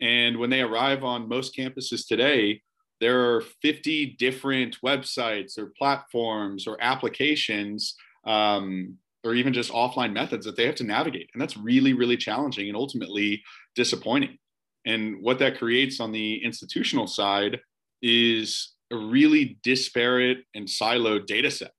And 0.00 0.38
when 0.38 0.50
they 0.50 0.60
arrive 0.60 1.04
on 1.04 1.28
most 1.28 1.56
campuses 1.56 2.06
today, 2.06 2.62
there 3.00 3.34
are 3.34 3.42
50 3.62 4.16
different 4.18 4.78
websites 4.84 5.58
or 5.58 5.72
platforms 5.78 6.66
or 6.66 6.76
applications 6.80 7.94
um, 8.26 8.96
or 9.24 9.34
even 9.34 9.52
just 9.52 9.72
offline 9.72 10.12
methods 10.12 10.44
that 10.46 10.56
they 10.56 10.66
have 10.66 10.74
to 10.76 10.84
navigate. 10.84 11.30
And 11.32 11.40
that's 11.40 11.56
really, 11.56 11.92
really 11.92 12.16
challenging 12.16 12.68
and 12.68 12.76
ultimately 12.76 13.42
disappointing. 13.74 14.38
And 14.84 15.22
what 15.22 15.38
that 15.40 15.58
creates 15.58 16.00
on 16.00 16.12
the 16.12 16.42
institutional 16.44 17.06
side 17.06 17.60
is 18.02 18.74
a 18.90 18.96
really 18.96 19.58
disparate 19.62 20.38
and 20.54 20.66
siloed 20.66 21.26
data 21.26 21.50
set. 21.50 21.72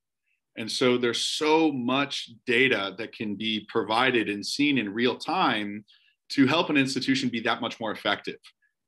And 0.60 0.70
so 0.70 0.98
there's 0.98 1.22
so 1.22 1.72
much 1.72 2.32
data 2.46 2.94
that 2.98 3.16
can 3.16 3.36
be 3.36 3.66
provided 3.70 4.28
and 4.28 4.46
seen 4.46 4.78
in 4.78 4.94
real 4.94 5.16
time 5.16 5.86
to 6.32 6.46
help 6.46 6.70
an 6.70 6.76
institution 6.76 7.30
be 7.30 7.40
that 7.40 7.62
much 7.62 7.80
more 7.80 7.92
effective. 7.92 8.36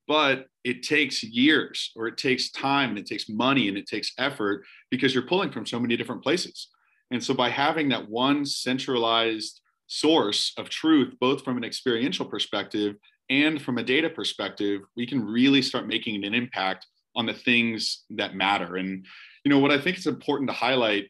But 0.05 0.47
it 0.65 0.83
takes 0.83 1.23
years 1.23 1.93
or 1.95 2.07
it 2.07 2.17
takes 2.17 2.51
time 2.51 2.89
and 2.89 2.99
it 2.99 3.05
takes 3.05 3.29
money 3.29 3.69
and 3.69 3.77
it 3.77 3.87
takes 3.87 4.11
effort 4.17 4.65
because 4.89 5.13
you're 5.13 5.25
pulling 5.25 5.49
from 5.49 5.65
so 5.65 5.79
many 5.79 5.95
different 5.95 6.21
places. 6.21 6.67
And 7.09 7.23
so 7.23 7.33
by 7.33 7.49
having 7.49 7.87
that 7.89 8.09
one 8.09 8.45
centralized 8.45 9.61
source 9.87 10.53
of 10.57 10.69
truth, 10.69 11.13
both 11.21 11.41
from 11.43 11.55
an 11.55 11.63
experiential 11.63 12.25
perspective 12.25 12.97
and 13.29 13.61
from 13.61 13.77
a 13.77 13.83
data 13.83 14.09
perspective, 14.09 14.81
we 14.97 15.07
can 15.07 15.23
really 15.23 15.61
start 15.61 15.87
making 15.87 16.25
an 16.25 16.33
impact 16.33 16.85
on 17.15 17.25
the 17.25 17.33
things 17.33 18.03
that 18.09 18.35
matter. 18.35 18.75
And 18.75 19.05
you 19.45 19.49
know 19.49 19.59
what 19.59 19.71
I 19.71 19.79
think 19.79 19.97
is 19.97 20.07
important 20.07 20.49
to 20.49 20.53
highlight 20.53 21.09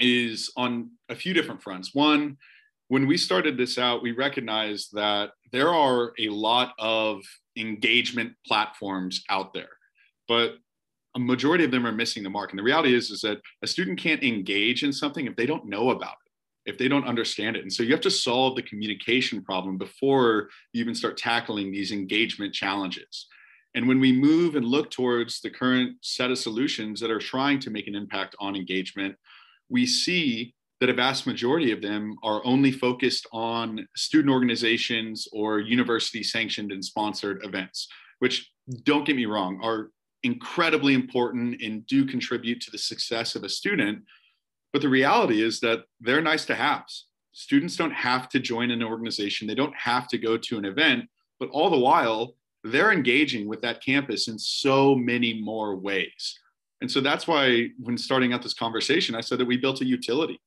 is 0.00 0.50
on 0.56 0.90
a 1.08 1.14
few 1.14 1.34
different 1.34 1.62
fronts. 1.62 1.94
One, 1.94 2.36
when 2.88 3.06
we 3.06 3.16
started 3.16 3.56
this 3.56 3.78
out, 3.78 4.02
we 4.02 4.12
recognized 4.12 4.94
that 4.94 5.30
there 5.52 5.72
are 5.72 6.12
a 6.18 6.28
lot 6.28 6.72
of 6.78 7.22
engagement 7.56 8.32
platforms 8.46 9.22
out 9.28 9.54
there, 9.54 9.70
but 10.26 10.54
a 11.16 11.18
majority 11.18 11.64
of 11.64 11.70
them 11.70 11.86
are 11.86 11.92
missing 11.92 12.22
the 12.22 12.30
mark. 12.30 12.50
And 12.50 12.58
the 12.58 12.64
reality 12.64 12.94
is, 12.94 13.10
is 13.10 13.20
that 13.20 13.40
a 13.62 13.66
student 13.66 13.98
can't 13.98 14.22
engage 14.22 14.82
in 14.82 14.92
something 14.92 15.26
if 15.26 15.36
they 15.36 15.46
don't 15.46 15.66
know 15.66 15.90
about 15.90 16.16
it, 16.26 16.70
if 16.70 16.78
they 16.78 16.88
don't 16.88 17.06
understand 17.06 17.56
it. 17.56 17.62
And 17.62 17.72
so 17.72 17.82
you 17.82 17.90
have 17.92 18.00
to 18.02 18.10
solve 18.10 18.56
the 18.56 18.62
communication 18.62 19.42
problem 19.42 19.76
before 19.78 20.48
you 20.72 20.80
even 20.80 20.94
start 20.94 21.16
tackling 21.16 21.72
these 21.72 21.92
engagement 21.92 22.54
challenges. 22.54 23.26
And 23.74 23.86
when 23.86 24.00
we 24.00 24.12
move 24.12 24.56
and 24.56 24.64
look 24.64 24.90
towards 24.90 25.40
the 25.40 25.50
current 25.50 25.96
set 26.00 26.30
of 26.30 26.38
solutions 26.38 27.00
that 27.00 27.10
are 27.10 27.20
trying 27.20 27.60
to 27.60 27.70
make 27.70 27.86
an 27.86 27.94
impact 27.94 28.34
on 28.40 28.56
engagement, 28.56 29.16
we 29.70 29.86
see 29.86 30.54
that 30.80 30.90
a 30.90 30.94
vast 30.94 31.26
majority 31.26 31.72
of 31.72 31.82
them 31.82 32.16
are 32.22 32.40
only 32.44 32.72
focused 32.72 33.26
on 33.32 33.86
student 33.94 34.32
organizations 34.32 35.28
or 35.32 35.60
university 35.60 36.22
sanctioned 36.22 36.72
and 36.72 36.84
sponsored 36.84 37.44
events, 37.44 37.88
which 38.18 38.50
don't 38.84 39.06
get 39.06 39.16
me 39.16 39.26
wrong, 39.26 39.60
are 39.62 39.90
incredibly 40.22 40.94
important 40.94 41.60
and 41.62 41.86
do 41.86 42.06
contribute 42.06 42.60
to 42.62 42.70
the 42.70 42.78
success 42.78 43.34
of 43.34 43.44
a 43.44 43.48
student. 43.48 44.02
But 44.72 44.82
the 44.82 44.88
reality 44.88 45.42
is 45.42 45.60
that 45.60 45.84
they're 46.00 46.22
nice 46.22 46.44
to 46.46 46.54
haves. 46.54 47.06
Students 47.32 47.76
don't 47.76 47.92
have 47.92 48.28
to 48.30 48.40
join 48.40 48.70
an 48.70 48.82
organization, 48.82 49.46
they 49.46 49.54
don't 49.54 49.76
have 49.76 50.08
to 50.08 50.18
go 50.18 50.36
to 50.36 50.58
an 50.58 50.64
event, 50.64 51.04
but 51.38 51.50
all 51.50 51.70
the 51.70 51.78
while, 51.78 52.34
they're 52.64 52.92
engaging 52.92 53.48
with 53.48 53.62
that 53.62 53.82
campus 53.82 54.28
in 54.28 54.38
so 54.38 54.94
many 54.94 55.40
more 55.40 55.76
ways. 55.76 56.38
And 56.80 56.90
so 56.90 57.00
that's 57.00 57.26
why, 57.26 57.68
when 57.78 57.98
starting 57.98 58.32
out 58.32 58.42
this 58.42 58.54
conversation, 58.54 59.14
I 59.14 59.20
said 59.20 59.38
that 59.38 59.46
we 59.46 59.56
built 59.56 59.80
a 59.80 59.84
utility. 59.84 60.40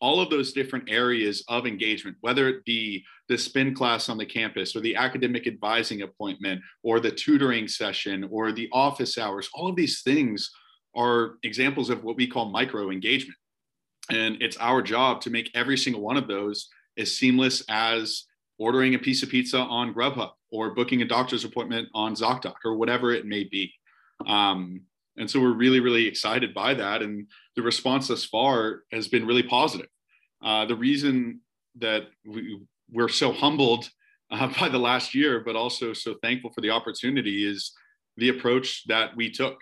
All 0.00 0.20
of 0.20 0.30
those 0.30 0.52
different 0.52 0.88
areas 0.88 1.44
of 1.48 1.66
engagement, 1.66 2.16
whether 2.20 2.48
it 2.48 2.64
be 2.64 3.04
the 3.28 3.36
spin 3.36 3.74
class 3.74 4.08
on 4.08 4.16
the 4.16 4.24
campus 4.24 4.74
or 4.74 4.80
the 4.80 4.96
academic 4.96 5.46
advising 5.46 6.02
appointment 6.02 6.62
or 6.82 7.00
the 7.00 7.10
tutoring 7.10 7.68
session 7.68 8.26
or 8.30 8.52
the 8.52 8.68
office 8.72 9.18
hours, 9.18 9.50
all 9.52 9.68
of 9.68 9.76
these 9.76 10.02
things 10.02 10.50
are 10.96 11.34
examples 11.42 11.90
of 11.90 12.02
what 12.02 12.16
we 12.16 12.26
call 12.26 12.50
micro 12.50 12.90
engagement. 12.90 13.36
And 14.10 14.40
it's 14.40 14.56
our 14.56 14.80
job 14.80 15.20
to 15.22 15.30
make 15.30 15.50
every 15.54 15.76
single 15.76 16.02
one 16.02 16.16
of 16.16 16.26
those 16.26 16.68
as 16.98 17.16
seamless 17.16 17.62
as 17.68 18.24
ordering 18.58 18.94
a 18.94 18.98
piece 18.98 19.22
of 19.22 19.28
pizza 19.28 19.58
on 19.58 19.94
Grubhub 19.94 20.30
or 20.50 20.74
booking 20.74 21.02
a 21.02 21.04
doctor's 21.04 21.44
appointment 21.44 21.88
on 21.94 22.14
ZocDoc 22.14 22.56
or 22.64 22.74
whatever 22.76 23.12
it 23.12 23.26
may 23.26 23.44
be. 23.44 23.72
Um, 24.26 24.82
and 25.20 25.30
so 25.30 25.38
we're 25.38 25.52
really, 25.52 25.80
really 25.80 26.06
excited 26.06 26.54
by 26.54 26.72
that. 26.72 27.02
And 27.02 27.26
the 27.54 27.60
response 27.62 28.08
thus 28.08 28.24
far 28.24 28.84
has 28.90 29.06
been 29.06 29.26
really 29.26 29.42
positive. 29.42 29.88
Uh, 30.42 30.64
the 30.64 30.74
reason 30.74 31.40
that 31.78 32.04
we, 32.24 32.58
we're 32.90 33.10
so 33.10 33.30
humbled 33.30 33.90
uh, 34.30 34.50
by 34.60 34.70
the 34.70 34.78
last 34.78 35.14
year, 35.14 35.40
but 35.44 35.56
also 35.56 35.92
so 35.92 36.14
thankful 36.22 36.50
for 36.52 36.62
the 36.62 36.70
opportunity 36.70 37.46
is 37.46 37.72
the 38.16 38.30
approach 38.30 38.84
that 38.86 39.14
we 39.14 39.30
took. 39.30 39.60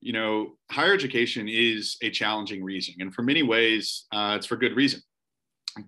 You 0.00 0.12
know, 0.12 0.58
higher 0.70 0.94
education 0.94 1.48
is 1.48 1.96
a 2.02 2.10
challenging 2.10 2.62
reason, 2.62 2.94
and 3.00 3.12
for 3.12 3.22
many 3.22 3.42
ways, 3.42 4.04
uh, 4.12 4.34
it's 4.36 4.46
for 4.46 4.56
good 4.56 4.76
reason. 4.76 5.00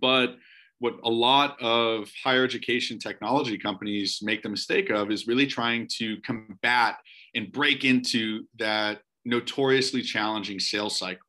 But 0.00 0.36
what 0.78 0.94
a 1.04 1.10
lot 1.10 1.60
of 1.62 2.10
higher 2.24 2.44
education 2.44 2.98
technology 2.98 3.56
companies 3.56 4.20
make 4.22 4.42
the 4.42 4.48
mistake 4.48 4.90
of 4.90 5.10
is 5.10 5.26
really 5.26 5.46
trying 5.46 5.88
to 5.98 6.20
combat 6.22 6.96
and 7.36 7.52
break 7.52 7.84
into 7.84 8.44
that 8.58 9.00
notoriously 9.24 10.02
challenging 10.02 10.58
sales 10.58 10.98
cycle. 10.98 11.20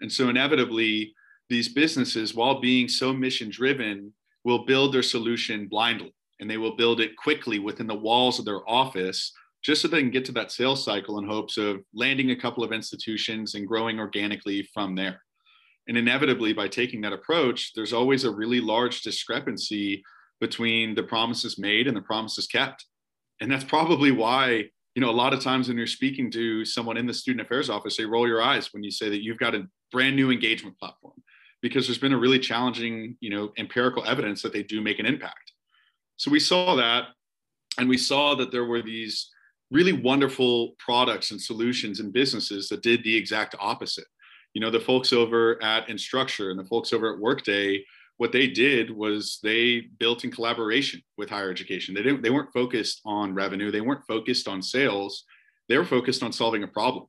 And 0.00 0.10
so, 0.10 0.30
inevitably, 0.30 1.14
these 1.50 1.68
businesses, 1.68 2.34
while 2.34 2.60
being 2.60 2.88
so 2.88 3.12
mission 3.12 3.50
driven, 3.50 4.14
will 4.44 4.64
build 4.64 4.94
their 4.94 5.02
solution 5.02 5.68
blindly 5.68 6.14
and 6.40 6.50
they 6.50 6.56
will 6.56 6.76
build 6.76 7.00
it 7.00 7.16
quickly 7.16 7.58
within 7.58 7.86
the 7.86 7.94
walls 7.94 8.38
of 8.38 8.44
their 8.44 8.68
office 8.68 9.32
just 9.62 9.80
so 9.80 9.86
they 9.86 10.00
can 10.00 10.10
get 10.10 10.24
to 10.24 10.32
that 10.32 10.50
sales 10.50 10.84
cycle 10.84 11.18
in 11.18 11.28
hopes 11.28 11.56
of 11.56 11.82
landing 11.94 12.32
a 12.32 12.36
couple 12.36 12.64
of 12.64 12.72
institutions 12.72 13.54
and 13.54 13.68
growing 13.68 14.00
organically 14.00 14.68
from 14.74 14.96
there. 14.96 15.22
And 15.88 15.96
inevitably, 15.96 16.52
by 16.52 16.68
taking 16.68 17.00
that 17.02 17.12
approach, 17.12 17.72
there's 17.74 17.92
always 17.92 18.24
a 18.24 18.30
really 18.30 18.60
large 18.60 19.02
discrepancy 19.02 20.02
between 20.40 20.94
the 20.94 21.02
promises 21.04 21.58
made 21.58 21.86
and 21.86 21.96
the 21.96 22.02
promises 22.02 22.46
kept. 22.46 22.86
And 23.40 23.50
that's 23.50 23.64
probably 23.64 24.10
why 24.10 24.70
you 24.94 25.00
know, 25.00 25.10
a 25.10 25.12
lot 25.12 25.32
of 25.32 25.40
times 25.40 25.68
when 25.68 25.76
you're 25.76 25.86
speaking 25.86 26.30
to 26.32 26.64
someone 26.64 26.96
in 26.96 27.06
the 27.06 27.14
student 27.14 27.46
affairs 27.46 27.70
office, 27.70 27.96
they 27.96 28.04
roll 28.04 28.28
your 28.28 28.42
eyes 28.42 28.72
when 28.72 28.82
you 28.82 28.90
say 28.90 29.08
that 29.08 29.22
you've 29.22 29.38
got 29.38 29.54
a 29.54 29.66
brand 29.90 30.16
new 30.16 30.30
engagement 30.30 30.78
platform 30.78 31.14
because 31.62 31.86
there's 31.86 31.98
been 31.98 32.12
a 32.12 32.18
really 32.18 32.38
challenging, 32.38 33.16
you 33.20 33.30
know, 33.30 33.52
empirical 33.56 34.04
evidence 34.04 34.42
that 34.42 34.52
they 34.52 34.62
do 34.62 34.80
make 34.82 34.98
an 34.98 35.06
impact. 35.06 35.52
So 36.16 36.30
we 36.30 36.40
saw 36.40 36.74
that 36.76 37.06
and 37.78 37.88
we 37.88 37.96
saw 37.96 38.34
that 38.34 38.52
there 38.52 38.64
were 38.64 38.82
these 38.82 39.30
really 39.70 39.92
wonderful 39.92 40.74
products 40.78 41.30
and 41.30 41.40
solutions 41.40 42.00
and 42.00 42.12
businesses 42.12 42.68
that 42.68 42.82
did 42.82 43.02
the 43.02 43.16
exact 43.16 43.54
opposite. 43.58 44.04
You 44.52 44.60
know, 44.60 44.70
the 44.70 44.80
folks 44.80 45.12
over 45.14 45.62
at 45.62 45.88
Instructure 45.88 46.50
and 46.50 46.58
the 46.58 46.64
folks 46.64 46.92
over 46.92 47.14
at 47.14 47.20
Workday, 47.20 47.82
what 48.18 48.32
they 48.32 48.46
did 48.46 48.90
was 48.90 49.38
they 49.42 49.80
built 49.98 50.24
in 50.24 50.30
collaboration 50.30 51.02
with 51.16 51.30
higher 51.30 51.50
education. 51.50 51.94
They 51.94 52.02
didn't 52.02 52.22
they 52.22 52.30
weren't 52.30 52.52
focused 52.52 53.00
on 53.04 53.34
revenue, 53.34 53.70
they 53.70 53.80
weren't 53.80 54.06
focused 54.06 54.48
on 54.48 54.62
sales, 54.62 55.24
they 55.68 55.76
were 55.78 55.84
focused 55.84 56.22
on 56.22 56.32
solving 56.32 56.62
a 56.62 56.68
problem. 56.68 57.06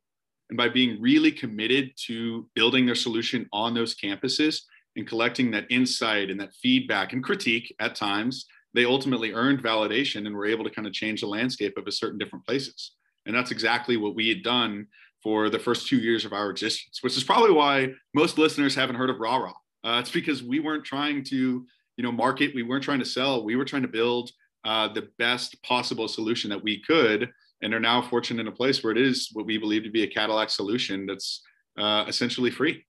And 0.49 0.57
by 0.57 0.69
being 0.69 1.01
really 1.01 1.31
committed 1.31 1.91
to 2.07 2.49
building 2.55 2.85
their 2.85 2.95
solution 2.95 3.47
on 3.53 3.73
those 3.73 3.95
campuses 3.95 4.61
and 4.95 5.07
collecting 5.07 5.51
that 5.51 5.65
insight 5.69 6.29
and 6.29 6.39
that 6.39 6.53
feedback 6.61 7.13
and 7.13 7.23
critique 7.23 7.73
at 7.79 7.95
times, 7.95 8.45
they 8.73 8.85
ultimately 8.85 9.33
earned 9.33 9.63
validation 9.63 10.25
and 10.25 10.35
were 10.35 10.45
able 10.45 10.63
to 10.63 10.69
kind 10.69 10.87
of 10.87 10.93
change 10.93 11.21
the 11.21 11.27
landscape 11.27 11.77
of 11.77 11.87
a 11.87 11.91
certain 11.91 12.17
different 12.17 12.45
places. 12.45 12.91
And 13.25 13.35
that's 13.35 13.51
exactly 13.51 13.97
what 13.97 14.15
we 14.15 14.29
had 14.29 14.43
done 14.43 14.87
for 15.21 15.49
the 15.49 15.59
first 15.59 15.87
two 15.87 15.97
years 15.97 16.25
of 16.25 16.33
our 16.33 16.49
existence, 16.49 16.99
which 17.01 17.15
is 17.15 17.23
probably 17.23 17.51
why 17.51 17.93
most 18.13 18.37
listeners 18.37 18.75
haven't 18.75 18.97
heard 18.97 19.09
of 19.09 19.17
RahRah. 19.17 19.53
Uh, 19.83 19.99
it's 19.99 20.11
because 20.11 20.43
we 20.43 20.59
weren't 20.59 20.85
trying 20.85 21.23
to, 21.23 21.65
you 21.97 22.03
know, 22.03 22.11
market, 22.11 22.55
we 22.55 22.63
weren't 22.63 22.83
trying 22.83 22.99
to 22.99 23.05
sell, 23.05 23.43
we 23.43 23.55
were 23.55 23.65
trying 23.65 23.81
to 23.81 23.87
build 23.87 24.31
uh, 24.65 24.87
the 24.93 25.09
best 25.19 25.61
possible 25.63 26.07
solution 26.07 26.49
that 26.49 26.63
we 26.63 26.81
could, 26.81 27.29
and 27.61 27.73
are 27.73 27.79
now 27.79 28.01
fortunate 28.01 28.41
in 28.41 28.47
a 28.47 28.51
place 28.51 28.83
where 28.83 28.91
it 28.91 28.97
is 28.97 29.29
what 29.33 29.45
we 29.45 29.57
believe 29.57 29.83
to 29.83 29.91
be 29.91 30.03
a 30.03 30.07
Cadillac 30.07 30.49
solution 30.49 31.05
that's 31.05 31.41
uh, 31.77 32.05
essentially 32.07 32.51
free. 32.51 32.85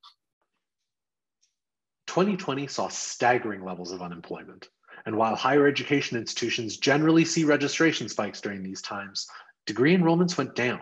2020 2.06 2.66
saw 2.66 2.88
staggering 2.88 3.64
levels 3.64 3.92
of 3.92 4.02
unemployment. 4.02 4.68
And 5.06 5.16
while 5.16 5.36
higher 5.36 5.66
education 5.66 6.16
institutions 6.16 6.76
generally 6.76 7.24
see 7.24 7.44
registration 7.44 8.08
spikes 8.08 8.40
during 8.40 8.62
these 8.62 8.82
times, 8.82 9.26
degree 9.66 9.96
enrollments 9.96 10.38
went 10.38 10.54
down. 10.54 10.80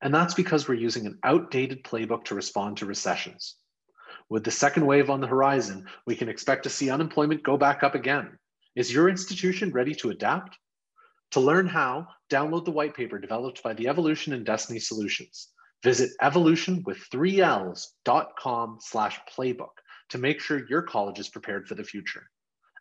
And 0.00 0.14
that's 0.14 0.34
because 0.34 0.68
we're 0.68 0.74
using 0.74 1.06
an 1.06 1.18
outdated 1.24 1.82
playbook 1.82 2.24
to 2.24 2.34
respond 2.34 2.76
to 2.76 2.86
recessions. 2.86 3.56
With 4.30 4.44
the 4.44 4.50
second 4.50 4.84
wave 4.84 5.08
on 5.10 5.20
the 5.20 5.26
horizon, 5.26 5.86
we 6.06 6.14
can 6.14 6.28
expect 6.28 6.62
to 6.64 6.70
see 6.70 6.90
unemployment 6.90 7.42
go 7.42 7.56
back 7.56 7.82
up 7.82 7.94
again. 7.94 8.38
Is 8.76 8.92
your 8.92 9.08
institution 9.08 9.72
ready 9.72 9.94
to 9.96 10.10
adapt? 10.10 10.58
To 11.32 11.40
learn 11.40 11.66
how, 11.66 12.06
download 12.30 12.64
the 12.64 12.70
white 12.70 12.94
paper 12.94 13.18
developed 13.18 13.60
by 13.62 13.74
the 13.74 13.86
Evolllution 13.86 14.34
and 14.34 14.46
Destiny 14.46 14.78
Solutions. 14.78 15.48
Visit 15.82 16.12
evolutionwith3ls.com 16.22 18.78
slash 18.80 19.20
playbook 19.36 19.72
to 20.10 20.18
make 20.18 20.40
sure 20.40 20.68
your 20.68 20.82
college 20.82 21.18
is 21.18 21.28
prepared 21.28 21.66
for 21.66 21.74
the 21.74 21.84
future. 21.84 22.22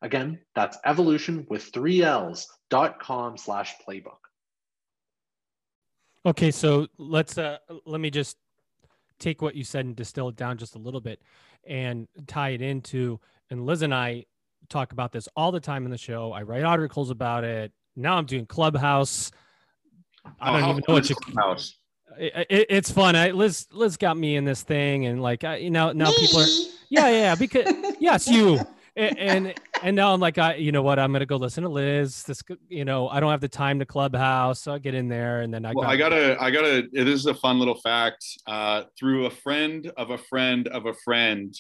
Again, 0.02 0.40
that's 0.56 0.78
evolutionwith3ls.com 0.86 3.38
slash 3.38 3.74
playbook. 3.88 4.18
Okay, 6.26 6.52
so 6.52 6.88
let's 6.98 7.38
uh 7.38 7.60
let 7.86 8.02
me 8.02 8.10
just 8.10 8.38
take 9.20 9.42
what 9.42 9.56
you 9.56 9.64
said 9.64 9.86
and 9.86 9.96
distill 9.96 10.30
it 10.30 10.36
down 10.36 10.58
just 10.58 10.76
a 10.76 10.80
little 10.80 11.02
bit 11.02 11.22
and 11.66 12.08
tie 12.28 12.50
it 12.50 12.62
into 12.62 13.20
and 13.50 13.66
Liz 13.66 13.82
and 13.82 13.94
I 13.94 14.26
talk 14.70 14.92
about 14.92 15.12
this 15.12 15.28
all 15.36 15.52
the 15.52 15.60
time 15.60 15.86
in 15.86 15.92
the 15.92 15.98
show. 15.98 16.32
I 16.32 16.44
write 16.44 16.64
articles 16.64 17.10
about 17.10 17.44
it. 17.44 17.72
Now 17.96 18.18
I'm 18.18 18.26
doing 18.26 18.46
Clubhouse. 18.46 19.32
I 20.40 20.52
don't 20.52 20.64
oh, 20.64 20.70
even 20.72 20.84
know 20.88 20.94
what 20.94 21.10
you 21.10 21.16
Clubhouse. 21.16 21.78
It, 22.18 22.48
it, 22.50 22.66
it's 22.70 22.92
fun. 22.92 23.16
I, 23.16 23.32
Liz 23.32 23.68
Liz 23.72 23.98
got 23.98 24.18
me 24.18 24.36
in 24.36 24.46
this 24.46 24.64
thing, 24.64 25.06
and 25.06 25.22
like 25.22 25.44
I, 25.44 25.58
you 25.58 25.70
know 25.70 25.92
now 25.92 26.10
me? 26.10 26.16
people 26.20 26.42
are 26.42 26.48
yeah 26.90 27.10
yeah 27.10 27.36
because 27.36 27.66
yes 28.00 28.28
you 28.28 28.60
and, 28.96 29.18
and, 29.18 29.54
and 29.84 29.96
now 29.96 30.14
I'm 30.14 30.20
like 30.20 30.38
I 30.38 30.56
you 30.56 30.72
know 30.72 30.82
what 30.82 31.00
I'm 31.00 31.12
gonna 31.12 31.26
go 31.26 31.38
listen 31.38 31.64
to 31.64 31.70
Liz. 31.70 32.24
This 32.24 32.42
you 32.70 32.86
know 32.86 33.10
I 33.10 33.20
don't 33.20 33.32
have 33.32 33.42
the 33.42 33.48
time 33.48 33.80
to 33.80 33.86
Clubhouse, 33.86 34.62
so 34.62 34.74
I 34.74 34.80
get 34.80 34.94
in 34.94 35.08
there 35.08 35.42
and 35.42 35.54
then 35.54 35.66
I. 35.66 35.74
Well, 35.74 35.84
got, 35.84 35.92
I 35.92 35.98
gotta 35.98 36.38
I 36.40 36.52
gotta. 36.52 36.88
This 36.92 37.20
is 37.20 37.26
a 37.26 37.34
fun 37.34 37.60
little 37.60 37.76
fact. 37.76 38.26
Uh, 38.46 38.84
through 38.98 39.26
a 39.26 39.32
friend 39.32 39.92
of 39.98 40.12
a 40.12 40.18
friend 40.18 40.68
of 40.70 40.86
a 40.86 40.94
friend 40.94 41.56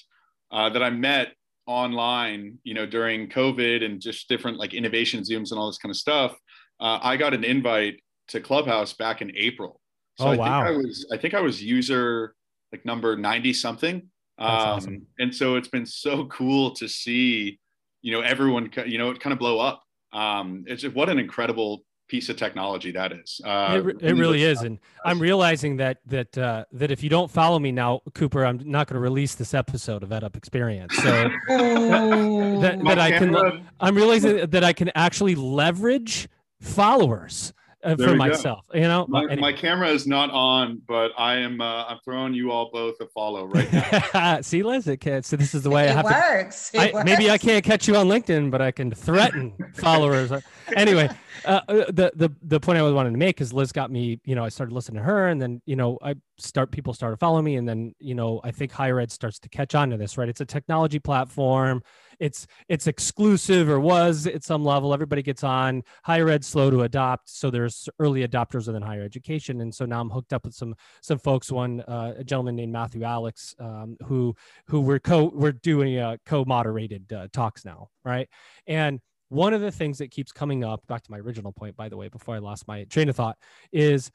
uh, 0.52 0.70
that 0.70 0.84
I 0.84 0.90
met 0.90 1.34
online, 1.66 2.58
you 2.64 2.74
know, 2.74 2.86
during 2.86 3.28
COVID 3.28 3.84
and 3.84 4.02
just 4.02 4.30
different 4.30 4.58
like 4.58 4.74
innovation 4.74 5.22
zooms 5.22 5.52
and 5.52 5.60
all 5.60 5.68
this 5.68 5.78
kind 5.78 5.92
of 5.92 5.98
stuff. 5.98 6.36
Uh, 6.80 7.00
I 7.02 7.18
got 7.18 7.34
an 7.34 7.44
invite 7.44 8.02
to 8.30 8.40
Clubhouse 8.40 8.94
back 8.94 9.22
in 9.22 9.32
April. 9.36 9.80
So 10.18 10.26
oh, 10.26 10.32
I 10.32 10.38
wow. 10.38 10.66
think 10.66 10.76
I 10.76 10.78
was 10.78 11.08
I 11.12 11.18
think 11.18 11.34
I 11.34 11.42
was 11.42 11.64
user 11.64 12.34
like 12.72 12.86
number 12.86 13.16
90 13.16 13.54
something. 13.54 13.96
Um, 14.40 14.50
awesome. 14.50 15.08
and 15.18 15.34
so 15.34 15.56
it's 15.56 15.68
been 15.68 15.86
so 15.86 16.26
cool 16.26 16.72
to 16.72 16.88
see, 16.88 17.60
you 18.08 18.14
know, 18.14 18.22
everyone, 18.22 18.72
you 18.86 18.98
know, 18.98 19.10
it 19.10 19.20
kind 19.20 19.34
of 19.34 19.40
blow 19.40 19.60
up. 19.60 19.84
Um, 20.14 20.64
it's 20.66 20.82
just 20.82 20.96
what 20.96 21.10
an 21.10 21.20
incredible 21.20 21.84
piece 22.08 22.30
of 22.30 22.38
technology 22.38 22.94
that 22.94 23.12
is. 23.12 23.42
Uh, 23.44 23.82
it, 23.86 23.98
it 24.02 24.14
really 24.14 24.44
is, 24.44 24.62
and 24.62 24.80
I'm 25.04 25.20
realizing 25.20 25.76
that 25.78 25.98
that 26.06 26.38
uh, 26.38 26.64
that 26.72 26.90
if 26.90 27.04
you 27.04 27.10
don't 27.10 27.30
follow 27.30 27.60
me 27.60 27.74
now, 27.74 28.00
Cooper, 28.14 28.46
I'm 28.46 28.62
not 28.64 28.88
going 28.88 28.94
to 28.94 29.02
release 29.02 29.36
this 29.36 29.54
episode 29.54 30.04
of 30.04 30.10
EdUp 30.10 30.38
Experience. 30.38 30.96
So 30.96 31.04
that, 31.50 32.80
that 32.86 32.98
I 32.98 33.12
can, 33.12 33.68
I'm 33.82 33.96
realizing 33.96 34.50
that 34.52 34.64
I 34.64 34.72
can 34.72 34.90
actually 34.96 35.36
leverage 35.36 36.30
followers 36.62 37.52
uh, 37.84 37.96
for 37.96 38.16
myself. 38.16 38.66
Go. 38.72 38.80
You 38.80 38.86
know, 38.86 39.06
my, 39.08 39.24
anyway. 39.24 39.36
my, 39.38 39.54
camera 39.54 39.90
is 39.90 40.08
not 40.08 40.32
on, 40.32 40.82
but 40.88 41.12
I 41.18 41.36
am. 41.36 41.62
Uh, 41.62 41.86
I'm 41.86 42.00
throwing 42.04 42.34
you 42.34 42.52
all 42.52 42.70
both 42.72 42.96
a 43.00 43.08
follow 43.08 43.46
right 43.46 43.72
now. 44.14 44.42
See, 44.42 44.64
Liz, 44.64 44.88
it 44.88 44.98
can, 44.98 45.24
so 45.24 45.36
this 45.36 45.54
is 45.54 45.64
the 45.64 45.70
way 45.70 45.88
it 45.88 45.92
I 45.92 45.94
have 45.94 46.06
works. 46.06 46.72
to. 46.72 46.78
It 46.78 46.80
I, 46.80 46.94
works. 46.94 47.06
Maybe 47.06 47.30
I 47.30 47.38
can't 47.38 47.64
catch 47.64 47.88
you 47.88 47.96
on 47.96 48.08
LinkedIn, 48.08 48.52
but 48.52 48.62
I 48.62 48.72
can 48.72 48.92
threaten 48.92 49.54
followers. 49.76 50.32
Anyway, 50.76 51.10
uh, 51.46 51.62
uh, 51.68 51.74
the 51.90 52.12
the 52.16 52.30
the 52.42 52.60
point 52.60 52.78
I 52.78 52.82
was 52.82 52.94
wanting 52.94 53.14
to 53.14 53.20
make 53.20 53.42
is 53.42 53.54
Liz 53.54 53.72
got 53.72 53.92
me. 53.92 54.20
You 54.26 54.36
know, 54.36 54.44
I 54.44 54.50
started 54.50 54.74
listening 54.74 54.98
to 54.98 55.04
her, 55.04 55.28
and 55.28 55.42
then 55.42 55.62
you 55.66 55.76
know, 55.76 55.98
I 56.02 56.16
start 56.38 56.72
people 56.72 56.94
started 56.94 57.18
following 57.18 57.46
me, 57.46 57.56
and 57.56 57.68
then 57.68 57.94
you 58.00 58.16
know, 58.16 58.42
I 58.44 58.52
think 58.52 58.72
higher 58.72 59.00
ed 59.00 59.12
starts 59.12 59.40
to 59.40 59.50
catch 59.50 59.76
on 59.76 59.90
to 59.92 59.98
this. 59.98 60.18
Right, 60.18 60.30
it's 60.30 60.42
a 60.42 60.46
technology 60.46 61.00
platform 61.00 61.84
it's 62.20 62.48
it's 62.68 62.88
exclusive 62.88 63.70
or 63.70 63.80
was 63.80 64.28
at 64.28 64.44
some 64.44 64.64
level. 64.64 64.94
Everybody 64.94 65.22
gets 65.22 65.44
on. 65.44 65.84
Higher 66.04 66.30
ed 66.30 66.44
slow 66.44 66.70
to 66.70 66.82
adopt, 66.82 67.30
so 67.30 67.50
there's 67.50 67.88
early 68.00 68.28
adopters 68.28 68.68
within 68.68 68.82
higher 68.82 69.04
education, 69.04 69.62
and 69.62 69.74
so 69.74 69.86
now 69.86 70.02
I'm 70.02 70.10
hooked 70.10 70.34
up 70.34 70.46
with 70.46 70.56
some 70.56 70.76
some 71.02 71.20
folks. 71.20 71.52
One 71.52 71.82
uh, 71.82 72.16
a 72.18 72.24
gentleman 72.24 72.56
named 72.56 72.74
Matthew 72.74 73.04
Alex, 73.04 73.56
um, 73.60 73.98
who 74.06 74.36
who 74.68 74.82
we're 74.82 75.00
co 75.00 75.32
we're 75.34 75.52
doing 75.52 75.98
uh, 75.98 76.18
co-moderated 76.26 77.12
uh, 77.14 77.28
talks 77.32 77.66
now, 77.66 77.90
right? 78.04 78.30
And 78.66 79.00
one 79.30 79.54
of 79.54 79.62
the 79.62 79.72
things 79.72 79.98
that 79.98 80.12
keeps 80.12 80.32
coming 80.32 80.64
up, 80.64 80.86
back 80.88 81.04
to 81.04 81.12
my 81.12 81.20
original 81.20 81.52
point, 81.52 81.76
by 81.76 81.90
the 81.90 81.98
way, 81.98 82.08
before 82.08 82.36
I 82.36 82.40
lost 82.40 82.68
my 82.68 82.86
train 82.86 83.10
of 83.10 83.16
thought, 83.16 83.38
is 83.72 84.10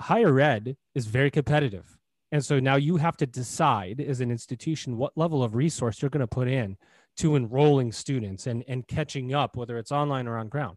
higher 0.00 0.38
ed 0.38 0.76
is 0.94 1.06
very 1.06 1.30
competitive. 1.30 1.96
And 2.30 2.44
so 2.44 2.60
now 2.60 2.76
you 2.76 2.96
have 2.96 3.16
to 3.18 3.26
decide 3.26 4.00
as 4.00 4.20
an 4.20 4.30
institution 4.30 4.98
what 4.98 5.16
level 5.16 5.42
of 5.42 5.54
resource 5.54 6.02
you're 6.02 6.10
going 6.10 6.20
to 6.20 6.26
put 6.26 6.46
in 6.46 6.76
to 7.18 7.36
enrolling 7.36 7.92
students 7.92 8.46
and, 8.46 8.64
and 8.68 8.86
catching 8.86 9.34
up, 9.34 9.56
whether 9.56 9.78
it's 9.78 9.92
online 9.92 10.26
or 10.26 10.38
on 10.38 10.48
ground. 10.48 10.76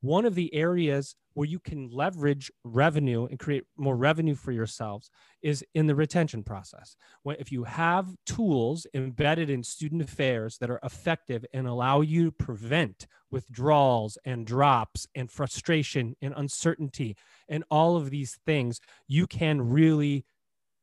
One 0.00 0.26
of 0.26 0.34
the 0.34 0.54
areas 0.54 1.16
where 1.32 1.48
you 1.48 1.58
can 1.58 1.88
leverage 1.90 2.50
revenue 2.62 3.26
and 3.26 3.38
create 3.38 3.64
more 3.76 3.96
revenue 3.96 4.34
for 4.34 4.52
yourselves 4.52 5.10
is 5.42 5.64
in 5.74 5.86
the 5.86 5.94
retention 5.94 6.42
process. 6.42 6.94
When, 7.22 7.36
if 7.40 7.50
you 7.50 7.64
have 7.64 8.14
tools 8.26 8.86
embedded 8.94 9.50
in 9.50 9.62
student 9.62 10.02
affairs 10.02 10.58
that 10.58 10.70
are 10.70 10.80
effective 10.82 11.44
and 11.52 11.66
allow 11.66 12.02
you 12.02 12.26
to 12.26 12.32
prevent 12.32 13.06
withdrawals 13.30 14.16
and 14.24 14.46
drops 14.46 15.08
and 15.14 15.30
frustration 15.30 16.14
and 16.22 16.34
uncertainty 16.36 17.16
and 17.48 17.64
all 17.70 17.96
of 17.96 18.10
these 18.10 18.38
things, 18.46 18.80
you 19.08 19.26
can 19.26 19.60
really 19.60 20.24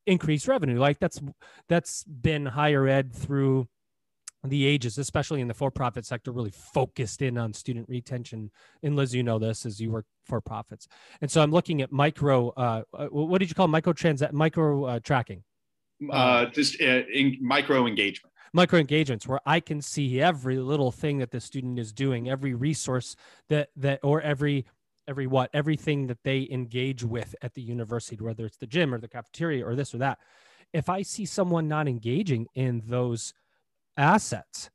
increase 0.06 0.47
revenue. 0.47 0.80
Like 0.80 0.99
that's 0.99 1.21
that's 1.69 2.04
been 2.04 2.47
higher 2.47 2.88
ed 2.88 3.13
through 3.13 3.67
the 4.43 4.65
ages, 4.65 4.97
especially 4.97 5.41
in 5.41 5.47
the 5.47 5.54
for-profit 5.54 6.06
sector, 6.06 6.32
really 6.32 6.51
focused 6.51 7.21
in 7.21 7.38
on 7.38 7.54
student 7.54 7.88
retention. 7.88 8.51
And 8.82 8.95
Liz, 8.95 9.13
you 9.13 9.23
know 9.23 9.38
this 9.38 9.65
as 9.65 9.80
you 9.80 9.91
work 9.91 10.06
for 10.25 10.41
profits. 10.41 10.88
And 11.21 11.30
so 11.30 11.41
I'm 11.41 11.51
looking 11.51 11.82
at 11.82 11.91
micro. 11.91 12.49
Uh, 12.49 12.84
uh 12.93 13.08
what 13.08 13.39
did 13.39 13.49
you 13.49 13.56
call 13.56 13.67
micro 13.67 13.93
trans 13.93 14.23
micro 14.32 14.86
uh, 14.86 14.99
tracking? 14.99 15.43
Uh, 16.10 16.45
just 16.47 16.82
uh, 16.82 17.04
in 17.13 17.38
micro 17.39 17.86
engagement. 17.86 18.34
Micro 18.54 18.80
engagements, 18.80 19.27
where 19.27 19.39
I 19.45 19.60
can 19.60 19.82
see 19.82 20.19
every 20.19 20.58
little 20.58 20.91
thing 20.91 21.19
that 21.19 21.32
the 21.32 21.39
student 21.39 21.80
is 21.80 21.93
doing, 21.93 22.30
every 22.30 22.54
resource 22.54 23.15
that 23.47 23.69
that 23.77 23.99
or 24.04 24.21
every 24.21 24.65
every 25.08 25.27
what 25.27 25.49
everything 25.54 26.08
that 26.08 26.23
they 26.23 26.47
engage 26.51 27.04
with 27.04 27.36
at 27.41 27.54
the 27.54 27.62
university, 27.62 28.21
whether 28.21 28.45
it's 28.45 28.58
the 28.58 28.67
gym 28.67 28.93
or 28.93 28.97
the 28.97 29.08
cafeteria 29.08 29.65
or 29.65 29.75
this 29.75 29.93
or 29.93 29.99
that. 29.99 30.19
If 30.73 30.89
I 30.89 31.01
see 31.01 31.25
someone 31.25 31.67
not 31.67 31.88
engaging 31.88 32.47
in 32.56 32.84
those 32.88 33.34
assets. 33.97 34.69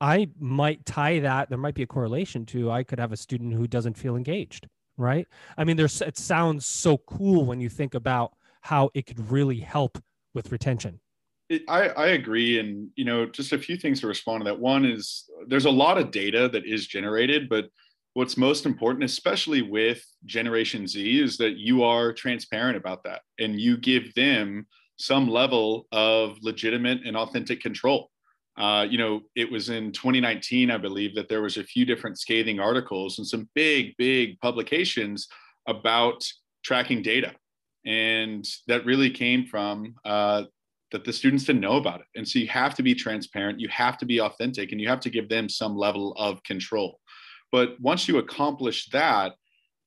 I 0.00 0.28
might 0.38 0.84
tie 0.84 1.20
that. 1.20 1.48
There 1.48 1.58
might 1.58 1.74
be 1.74 1.84
a 1.84 1.86
correlation 1.86 2.44
to 2.46 2.70
I 2.70 2.82
could 2.82 2.98
have 2.98 3.12
a 3.12 3.16
student 3.16 3.52
who 3.54 3.66
doesn't 3.66 3.96
feel 3.96 4.16
engaged, 4.16 4.66
right? 4.96 5.28
I 5.56 5.64
mean, 5.64 5.76
there's 5.76 6.00
it 6.02 6.18
sounds 6.18 6.66
so 6.66 6.98
cool 6.98 7.44
when 7.44 7.60
you 7.60 7.68
think 7.68 7.94
about 7.94 8.32
how 8.62 8.90
it 8.94 9.06
could 9.06 9.30
really 9.30 9.60
help 9.60 9.98
with 10.34 10.50
retention. 10.50 11.00
It, 11.48 11.62
I, 11.68 11.88
I 11.88 12.06
agree. 12.08 12.58
And, 12.58 12.88
you 12.96 13.04
know, 13.04 13.26
just 13.26 13.52
a 13.52 13.58
few 13.58 13.76
things 13.76 14.00
to 14.00 14.06
respond 14.06 14.40
to 14.40 14.44
that. 14.44 14.58
One 14.58 14.84
is 14.84 15.24
there's 15.48 15.66
a 15.66 15.70
lot 15.70 15.98
of 15.98 16.10
data 16.10 16.48
that 16.48 16.64
is 16.66 16.86
generated, 16.86 17.48
but 17.48 17.68
what's 18.14 18.36
most 18.36 18.66
important, 18.66 19.04
especially 19.04 19.62
with 19.62 20.04
Generation 20.24 20.86
Z, 20.86 21.20
is 21.20 21.36
that 21.38 21.56
you 21.56 21.82
are 21.82 22.12
transparent 22.12 22.76
about 22.76 23.04
that 23.04 23.22
and 23.38 23.60
you 23.60 23.76
give 23.76 24.14
them 24.14 24.66
some 24.96 25.28
level 25.28 25.86
of 25.92 26.38
legitimate 26.42 27.00
and 27.04 27.16
authentic 27.16 27.60
control. 27.60 28.11
Uh, 28.56 28.86
you 28.88 28.98
know, 28.98 29.22
it 29.34 29.50
was 29.50 29.70
in 29.70 29.92
2019, 29.92 30.70
I 30.70 30.76
believe, 30.76 31.14
that 31.14 31.28
there 31.28 31.42
was 31.42 31.56
a 31.56 31.64
few 31.64 31.84
different 31.84 32.18
scathing 32.18 32.60
articles 32.60 33.18
and 33.18 33.26
some 33.26 33.48
big, 33.54 33.94
big 33.96 34.38
publications 34.40 35.28
about 35.66 36.24
tracking 36.62 37.02
data, 37.02 37.32
and 37.86 38.46
that 38.66 38.84
really 38.84 39.10
came 39.10 39.46
from 39.46 39.94
uh, 40.04 40.44
that 40.90 41.04
the 41.04 41.12
students 41.12 41.44
didn't 41.44 41.62
know 41.62 41.78
about 41.78 42.00
it. 42.00 42.06
And 42.14 42.28
so 42.28 42.38
you 42.38 42.48
have 42.48 42.74
to 42.74 42.82
be 42.82 42.94
transparent, 42.94 43.58
you 43.58 43.68
have 43.68 43.96
to 43.98 44.06
be 44.06 44.20
authentic, 44.20 44.72
and 44.72 44.80
you 44.80 44.88
have 44.88 45.00
to 45.00 45.10
give 45.10 45.28
them 45.28 45.48
some 45.48 45.76
level 45.76 46.12
of 46.18 46.42
control. 46.44 47.00
But 47.50 47.80
once 47.80 48.06
you 48.06 48.18
accomplish 48.18 48.88
that, 48.90 49.32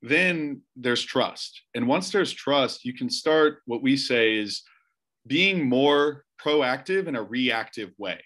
then 0.02 0.62
there's 0.76 1.04
trust. 1.04 1.62
And 1.74 1.88
once 1.88 2.12
there's 2.12 2.32
trust, 2.32 2.86
you 2.86 2.94
can 2.94 3.10
start 3.10 3.60
what 3.66 3.82
we 3.82 3.98
say 3.98 4.36
is 4.36 4.64
being 5.28 5.68
more 5.68 6.26
proactive 6.40 7.08
in 7.08 7.16
a 7.16 7.24
reactive 7.24 7.92
way. 7.98 8.20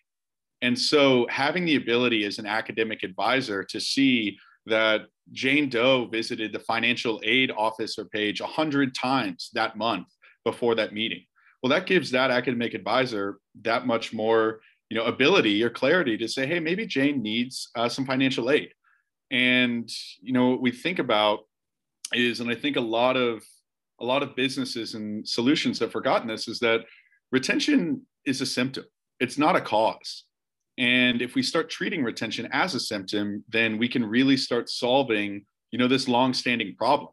And 0.62 0.78
so 0.78 1.26
having 1.30 1.66
the 1.66 1.76
ability 1.76 2.26
as 2.26 2.38
an 2.38 2.46
academic 2.46 3.04
advisor 3.04 3.64
to 3.64 3.80
see 3.80 4.38
that 4.66 5.02
Jane 5.32 5.70
Doe 5.70 6.06
visited 6.06 6.52
the 6.52 6.60
financial 6.60 7.22
aid 7.24 7.52
officer 7.52 8.06
page 8.06 8.42
100 8.42 8.94
times 8.94 9.50
that 9.54 9.78
month 9.78 10.08
before 10.44 10.76
that 10.76 10.94
meeting. 10.94 11.24
Well, 11.62 11.70
that 11.70 11.86
gives 11.86 12.12
that 12.12 12.32
academic 12.32 12.74
advisor 12.74 13.40
that 13.62 13.86
much 13.86 14.14
more 14.14 14.62
you 14.90 14.98
know, 14.98 15.06
ability 15.06 15.64
or 15.64 15.70
clarity 15.70 16.18
to 16.18 16.28
say, 16.28 16.48
hey, 16.48 16.60
maybe 16.60 16.86
Jane 16.86 17.22
needs 17.22 17.70
uh, 17.76 17.88
some 17.88 18.06
financial 18.06 18.50
aid. 18.50 18.70
And 19.32 19.90
you 20.22 20.34
know 20.34 20.50
what 20.50 20.62
we 20.62 20.72
think 20.72 20.98
about 20.98 21.42
is, 22.14 22.40
and 22.40 22.50
I 22.50 22.56
think 22.56 22.76
a 22.76 22.82
lot 22.82 23.16
of 23.16 23.44
a 24.02 24.06
lot 24.06 24.24
of 24.24 24.36
businesses 24.36 24.96
and 24.96 25.28
solutions 25.28 25.78
have 25.80 25.92
forgotten 25.92 26.28
this, 26.28 26.48
is 26.48 26.60
that 26.60 26.82
retention 27.32 28.02
is 28.26 28.42
a 28.42 28.46
symptom. 28.46 28.86
It's 29.20 29.38
not 29.38 29.56
a 29.56 29.62
cause. 29.62 30.24
And 30.80 31.22
if 31.22 31.36
we 31.36 31.44
start 31.44 31.70
treating 31.70 32.04
retention 32.04 32.48
as 32.52 32.74
a 32.74 32.80
symptom, 32.80 33.44
then 33.50 33.78
we 33.78 33.90
can 33.90 34.04
really 34.04 34.38
start 34.38 34.70
solving, 34.70 35.46
you 35.72 35.78
know, 35.78 35.90
this 35.90 36.08
long-standing 36.08 36.76
problem. 36.78 37.12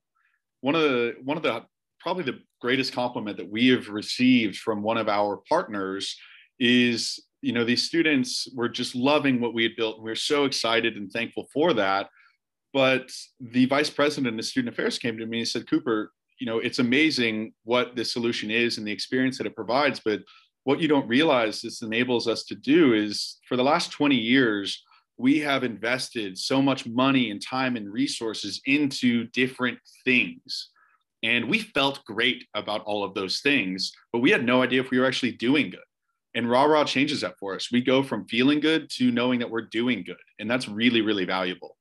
One 0.61 0.77
of 0.77 0.83
the 0.83 1.15
one 1.23 1.37
of 1.37 1.43
the 1.43 1.65
probably 2.01 2.23
the 2.23 2.39
greatest 2.61 2.93
compliment 2.93 3.37
that 3.37 3.51
we 3.51 3.69
have 3.69 3.89
received 3.89 4.57
from 4.57 4.83
one 4.83 4.97
of 4.97 5.09
our 5.09 5.43
partners 5.49 6.17
is 6.61 7.21
you 7.43 7.53
know 7.53 7.65
these 7.65 7.83
students 7.83 8.49
were 8.55 8.69
just 8.69 8.95
loving 8.95 9.41
what 9.41 9.55
we 9.55 9.63
had 9.63 9.77
built 9.77 9.97
And 9.97 10.05
we 10.05 10.11
are 10.11 10.17
so 10.17 10.45
excited 10.45 10.97
and 10.97 11.11
thankful 11.11 11.49
for 11.53 11.75
that 11.75 12.09
but 12.73 13.11
the 13.41 13.67
vice 13.67 13.91
president 13.91 14.39
of 14.39 14.45
student 14.45 14.73
affairs 14.73 14.99
came 14.99 15.19
to 15.19 15.27
me 15.27 15.41
and 15.41 15.49
said 15.49 15.69
cooper 15.69 16.13
you 16.41 16.47
know 16.47 16.59
it's 16.59 16.79
amazing 16.79 17.53
what 17.65 17.95
this 17.95 18.13
solution 18.13 18.51
is 18.51 18.79
and 18.79 18.87
the 18.87 18.93
experience 18.93 19.37
that 19.37 19.47
it 19.47 19.55
provides 19.55 20.01
but 20.05 20.21
what 20.67 20.81
you 20.81 20.89
don't 20.89 21.07
realize 21.07 21.63
this 21.63 21.83
enables 21.83 22.27
us 22.27 22.43
to 22.43 22.57
do 22.57 22.93
is 22.93 23.39
for 23.49 23.57
the 23.57 23.63
last 23.63 23.93
20 23.93 24.17
years 24.17 24.83
we 25.17 25.39
have 25.39 25.63
invested 25.63 26.37
so 26.37 26.61
much 26.61 26.87
money 26.87 27.31
and 27.31 27.41
time 27.41 27.77
and 27.77 27.91
resources 27.93 28.61
into 28.67 29.29
different 29.29 29.79
things. 30.05 30.71
And 31.23 31.49
we 31.49 31.61
felt 31.61 32.05
great 32.05 32.47
about 32.55 32.83
all 32.83 33.05
of 33.05 33.15
those 33.15 33.41
things 33.43 33.93
but 34.13 34.19
we 34.19 34.33
had 34.33 34.45
no 34.45 34.61
idea 34.61 34.81
if 34.81 34.91
we 34.91 34.99
were 34.99 35.07
actually 35.07 35.31
doing 35.31 35.71
good. 35.71 35.79
And 36.35 36.51
Rah 36.51 36.65
Rah 36.65 36.83
changes 36.83 37.21
that 37.21 37.39
for 37.39 37.55
us. 37.55 37.71
We 37.71 37.81
go 37.81 38.03
from 38.03 38.27
feeling 38.27 38.59
good 38.59 38.91
to 38.97 39.13
knowing 39.13 39.39
that 39.39 39.51
we're 39.51 39.69
doing 39.69 40.03
good 40.03 40.17
and 40.41 40.51
that's 40.51 40.67
really 40.69 41.01
really 41.01 41.25
valuable. 41.25 41.77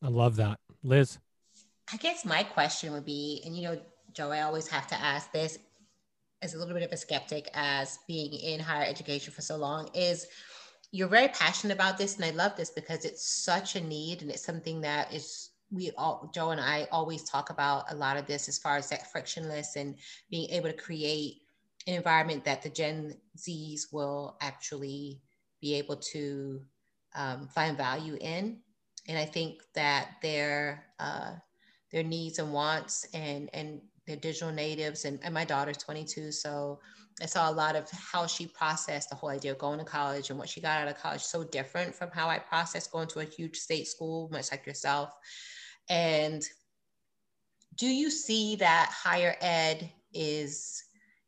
I 0.00 0.08
love 0.08 0.36
that. 0.36 0.58
Liz? 0.82 1.18
I 1.92 1.98
guess 1.98 2.24
my 2.24 2.42
question 2.42 2.94
would 2.94 3.04
be 3.04 3.42
and 3.44 3.54
you 3.54 3.64
know 3.64 3.78
joe 4.14 4.30
i 4.30 4.42
always 4.42 4.68
have 4.68 4.86
to 4.86 4.94
ask 4.94 5.32
this 5.32 5.58
as 6.42 6.54
a 6.54 6.58
little 6.58 6.74
bit 6.74 6.82
of 6.82 6.92
a 6.92 6.96
skeptic 6.96 7.48
as 7.54 7.98
being 8.06 8.32
in 8.34 8.60
higher 8.60 8.84
education 8.84 9.32
for 9.32 9.42
so 9.42 9.56
long 9.56 9.88
is 9.94 10.26
you're 10.90 11.08
very 11.08 11.28
passionate 11.28 11.74
about 11.74 11.96
this 11.96 12.16
and 12.16 12.24
i 12.24 12.30
love 12.30 12.54
this 12.56 12.70
because 12.70 13.04
it's 13.04 13.24
such 13.24 13.76
a 13.76 13.80
need 13.80 14.22
and 14.22 14.30
it's 14.30 14.44
something 14.44 14.80
that 14.80 15.12
is 15.12 15.50
we 15.70 15.90
all 15.96 16.30
joe 16.34 16.50
and 16.50 16.60
i 16.60 16.86
always 16.92 17.24
talk 17.24 17.50
about 17.50 17.90
a 17.90 17.94
lot 17.94 18.16
of 18.16 18.26
this 18.26 18.48
as 18.48 18.58
far 18.58 18.76
as 18.76 18.90
that 18.90 19.10
frictionless 19.10 19.76
and 19.76 19.96
being 20.30 20.50
able 20.50 20.68
to 20.68 20.76
create 20.76 21.42
an 21.86 21.94
environment 21.94 22.44
that 22.44 22.62
the 22.62 22.68
Gen 22.68 23.16
Zs 23.36 23.92
will 23.92 24.36
actually 24.40 25.20
be 25.60 25.74
able 25.74 25.96
to 25.96 26.60
um, 27.14 27.48
find 27.48 27.76
value 27.76 28.16
in. 28.20 28.58
And 29.08 29.18
I 29.18 29.24
think 29.24 29.62
that 29.74 30.10
their 30.22 30.84
uh, 31.00 31.32
their 31.92 32.02
needs 32.02 32.38
and 32.38 32.52
wants 32.52 33.06
and 33.14 33.50
and 33.52 33.80
their 34.06 34.16
digital 34.16 34.50
natives 34.50 35.04
and, 35.04 35.20
and 35.22 35.32
my 35.32 35.44
daughter's 35.44 35.76
22, 35.76 36.32
so 36.32 36.80
I 37.20 37.26
saw 37.26 37.50
a 37.50 37.52
lot 37.52 37.76
of 37.76 37.88
how 37.90 38.26
she 38.26 38.46
processed 38.46 39.10
the 39.10 39.16
whole 39.16 39.30
idea 39.30 39.52
of 39.52 39.58
going 39.58 39.78
to 39.78 39.84
college 39.84 40.30
and 40.30 40.38
what 40.38 40.48
she 40.48 40.60
got 40.60 40.80
out 40.80 40.88
of 40.88 40.98
college 40.98 41.22
so 41.22 41.44
different 41.44 41.94
from 41.94 42.10
how 42.10 42.28
I 42.28 42.38
processed 42.38 42.90
going 42.90 43.08
to 43.08 43.20
a 43.20 43.24
huge 43.24 43.58
state 43.58 43.86
school, 43.86 44.28
much 44.32 44.50
like 44.50 44.66
yourself. 44.66 45.10
And 45.88 46.42
do 47.76 47.86
you 47.86 48.10
see 48.10 48.56
that 48.56 48.90
higher 48.92 49.36
ed 49.40 49.90
is 50.12 50.82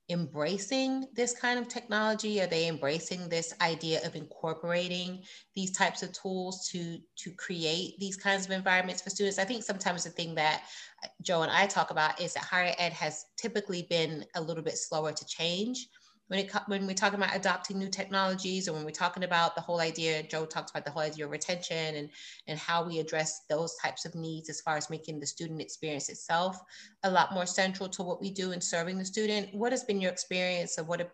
embracing 0.09 1.07
this 1.15 1.33
kind 1.33 1.59
of 1.59 1.69
technology? 1.69 2.41
Are 2.41 2.47
they 2.47 2.69
embracing 2.69 3.29
this 3.29 3.55
idea 3.61 4.05
of 4.07 4.17
incorporating 4.17 5.23
these 5.55 5.71
types 5.71 6.03
of 6.03 6.13
tools 6.13 6.69
to 6.69 6.99
to 7.17 7.31
create 7.33 7.99
these 7.99 8.17
kinds 8.17 8.45
of 8.45 8.51
environments 8.51 9.03
for 9.03 9.11
students? 9.11 9.39
I 9.39 9.45
think 9.45 9.63
sometimes 9.63 10.05
the 10.05 10.11
thing 10.11 10.35
that 10.35 10.65
uh, 11.03 11.09
Joe 11.23 11.43
and 11.43 11.51
I 11.51 11.67
talk 11.67 11.91
about 11.91 12.21
is 12.21 12.35
that 12.35 12.45
higher 12.45 12.75
ed 12.79 12.93
has 12.93 13.25
typically 13.37 13.87
been 13.89 14.25
a 14.35 14.41
little 14.41 14.63
bit 14.63 14.77
slower 14.77 15.13
to 15.13 15.27
change 15.27 15.89
when 16.29 16.41
it 16.41 16.51
when 16.67 16.87
we're 16.87 16.95
talking 16.95 17.19
about 17.19 17.37
adopting 17.37 17.79
new 17.79 17.89
technologies 17.89 18.69
or 18.69 18.73
when 18.73 18.85
we're 18.85 18.91
talking 18.91 19.25
about 19.25 19.55
the 19.55 19.61
whole 19.61 19.81
idea 19.81 20.23
joe 20.23 20.47
talked 20.47 20.71
about 20.71 20.85
the 20.85 20.91
whole 20.91 21.03
idea 21.03 21.25
of 21.25 21.31
retention 21.31 21.97
and 21.97 22.09
and 22.47 22.59
how 22.59 22.83
we 22.83 22.99
address 22.99 23.43
those 23.51 23.75
types 23.77 24.05
of 24.05 24.15
needs 24.15 24.49
as 24.49 24.61
far 24.61 24.77
as 24.77 24.89
making 24.89 25.21
the 25.21 25.27
student 25.27 25.61
experience 25.61 26.09
itself 26.09 26.59
a 27.03 27.11
lot 27.11 27.33
more 27.33 27.47
central 27.47 27.89
to 27.89 28.03
what 28.03 28.21
we 28.21 28.31
do 28.31 28.53
in 28.53 28.61
serving 28.61 28.99
the 28.99 29.05
student. 29.05 29.55
What 29.55 29.73
has 29.73 29.85
been 29.85 30.01
your 30.01 30.13
experience 30.13 30.79
of 30.79 30.89
what 30.89 31.13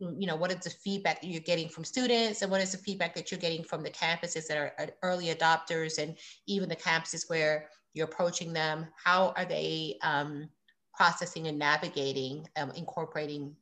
you 0.00 0.26
know 0.26 0.36
what 0.36 0.52
is 0.52 0.58
the 0.58 0.70
feedback 0.70 1.20
that 1.20 1.28
you're 1.28 1.40
getting 1.40 1.68
from 1.68 1.84
students 1.84 2.42
and 2.42 2.50
what 2.50 2.60
is 2.60 2.72
the 2.72 2.78
feedback 2.78 3.14
that 3.14 3.30
you're 3.30 3.40
getting 3.40 3.64
from 3.64 3.82
the 3.82 3.90
campuses 3.90 4.46
that 4.46 4.56
are 4.56 4.72
early 5.02 5.34
adopters 5.34 5.98
and 5.98 6.16
even 6.46 6.68
the 6.68 6.76
campuses 6.76 7.28
where 7.28 7.68
you're 7.94 8.06
approaching 8.06 8.52
them? 8.52 8.86
How 9.02 9.32
are 9.36 9.44
they 9.44 9.98
um, 10.02 10.48
processing 10.94 11.48
and 11.48 11.58
navigating 11.58 12.46
um, 12.56 12.70
incorporating 12.72 13.56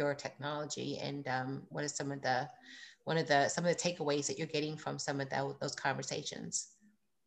your 0.00 0.14
technology 0.14 0.98
and 0.98 1.28
um, 1.28 1.62
are 1.76 1.86
some 1.86 2.10
of 2.10 2.20
the 2.22 2.48
one 3.04 3.18
of 3.18 3.26
the 3.28 3.48
some 3.48 3.64
of 3.64 3.76
the 3.76 3.82
takeaways 3.82 4.26
that 4.26 4.38
you're 4.38 4.46
getting 4.46 4.76
from 4.76 4.98
some 4.98 5.20
of 5.20 5.28
the, 5.30 5.54
those 5.60 5.74
conversations? 5.74 6.70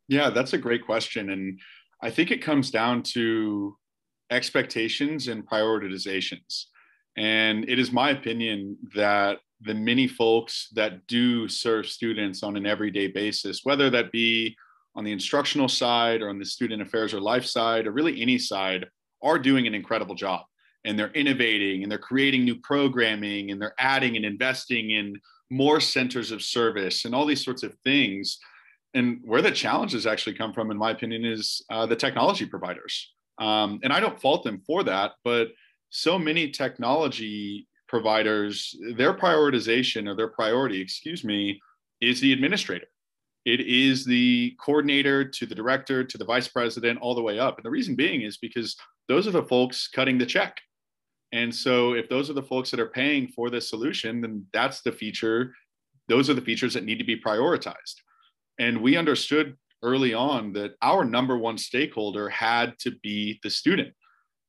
Yeah 0.08 0.30
that's 0.30 0.54
a 0.54 0.58
great 0.58 0.86
question 0.86 1.30
and 1.30 1.60
i 2.02 2.10
think 2.10 2.30
it 2.32 2.42
comes 2.42 2.72
down 2.72 3.04
to 3.16 3.78
expectations 4.34 5.28
and 5.28 5.48
prioritizations. 5.48 6.66
And 7.16 7.70
it 7.70 7.78
is 7.78 7.92
my 7.92 8.10
opinion 8.10 8.78
that 8.96 9.38
the 9.62 9.76
many 9.76 10.08
folks 10.08 10.70
that 10.74 11.06
do 11.08 11.48
serve 11.48 11.86
students 11.86 12.44
on 12.44 12.58
an 12.58 12.66
everyday 12.66 13.08
basis 13.08 13.62
whether 13.64 13.90
that 13.90 14.12
be 14.12 14.58
on 14.96 15.06
the 15.06 15.12
instructional 15.12 15.70
side 15.70 16.22
or 16.22 16.30
on 16.30 16.38
the 16.38 16.46
student 16.46 16.82
affairs 16.82 17.14
or 17.14 17.22
life 17.22 17.46
side 17.46 17.88
or 17.88 17.92
really 17.92 18.22
any 18.22 18.38
side 18.38 18.86
are 19.22 19.40
doing 19.40 19.66
an 19.66 19.74
incredible 19.74 20.16
job 20.16 20.42
and 20.86 20.98
they're 20.98 21.12
innovating 21.12 21.84
and 21.84 21.92
they're 21.92 21.98
creating 21.98 22.44
new 22.44 22.56
programming 22.56 23.52
and 23.52 23.62
they're 23.62 23.76
adding 23.80 24.16
and 24.16 24.26
investing 24.26 24.92
in 24.92 25.20
more 25.50 25.80
centers 25.80 26.32
of 26.32 26.42
service 26.42 27.06
and 27.06 27.14
all 27.14 27.26
these 27.26 27.44
sorts 27.44 27.64
of 27.64 27.74
things. 27.84 28.40
And 28.94 29.20
where 29.24 29.42
the 29.42 29.52
challenges 29.52 30.06
actually 30.06 30.36
come 30.36 30.54
from, 30.54 30.72
in 30.72 30.78
my 30.78 30.92
opinion, 30.92 31.26
is 31.26 31.64
uh, 31.70 31.86
the 31.86 31.96
technology 31.96 32.46
providers. 32.46 33.14
Um, 33.40 33.80
and 33.84 33.92
I 33.92 34.00
don't 34.00 34.20
fault 34.20 34.44
them 34.44 34.62
for 34.66 34.84
that, 34.84 35.14
but 35.24 35.50
so 35.90 36.20
many 36.20 36.50
technology 36.50 37.68
providers, 37.88 38.76
their 38.96 39.14
prioritization 39.14 40.08
or 40.08 40.16
their 40.16 40.28
priority, 40.28 40.82
excuse 40.82 41.24
me, 41.24 41.60
is 42.02 42.20
the 42.20 42.34
administrator. 42.34 42.88
It 43.46 43.62
is 43.62 44.06
the 44.06 44.56
coordinator 44.60 45.26
to 45.26 45.46
the 45.46 45.56
director 45.56 46.04
to 46.04 46.18
the 46.18 46.26
vice 46.26 46.48
president, 46.48 47.00
all 47.02 47.14
the 47.14 47.22
way 47.22 47.40
up. 47.40 47.58
And 47.58 47.66
the 47.66 47.70
reason 47.70 47.96
being 47.96 48.22
is 48.22 48.38
because 48.38 48.76
those 49.08 49.28
are 49.28 49.32
the 49.32 49.44
folks 49.44 49.88
cutting 49.88 50.18
the 50.18 50.26
check. 50.26 50.58
And 51.34 51.54
so 51.54 51.94
if 51.94 52.08
those 52.08 52.30
are 52.30 52.34
the 52.34 52.44
folks 52.44 52.72
that 52.72 52.80
are 52.80 52.88
paying 52.88 53.28
for 53.28 53.50
this 53.50 53.70
solution, 53.70 54.22
then 54.22 54.46
that's 54.54 54.82
the 54.82 54.92
feature. 54.92 55.54
Those 56.08 56.30
are 56.30 56.36
the 56.36 56.42
features 56.42 56.76
that 56.76 56.86
need 56.86 57.00
to 57.00 57.04
be 57.04 57.20
prioritized. 57.20 57.96
And 58.60 58.82
we 58.82 58.96
understood 58.96 59.58
early 59.82 60.14
on 60.14 60.54
that 60.54 60.76
our 60.82 61.04
number 61.04 61.38
one 61.38 61.58
stakeholder 61.58 62.30
had 62.30 62.78
to 62.80 62.92
be 63.02 63.40
the 63.42 63.50
student. 63.50 63.94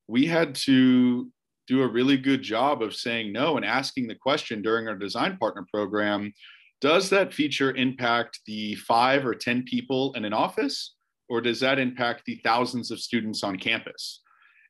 We 0.08 0.26
had 0.26 0.54
to 0.66 1.30
do 1.66 1.82
a 1.82 1.88
really 1.88 2.18
good 2.18 2.42
job 2.42 2.82
of 2.82 2.94
saying 2.94 3.32
no 3.32 3.56
and 3.56 3.64
asking 3.64 4.06
the 4.06 4.14
question 4.14 4.60
during 4.60 4.86
our 4.86 4.94
design 4.94 5.38
partner 5.38 5.66
program 5.72 6.32
does 6.84 7.08
that 7.08 7.32
feature 7.32 7.74
impact 7.76 8.40
the 8.46 8.74
five 8.74 9.24
or 9.24 9.34
10 9.34 9.62
people 9.62 10.12
in 10.16 10.26
an 10.26 10.34
office, 10.34 10.96
or 11.30 11.40
does 11.40 11.58
that 11.60 11.78
impact 11.78 12.24
the 12.26 12.38
thousands 12.44 12.90
of 12.90 13.00
students 13.00 13.42
on 13.42 13.56
campus? 13.56 14.20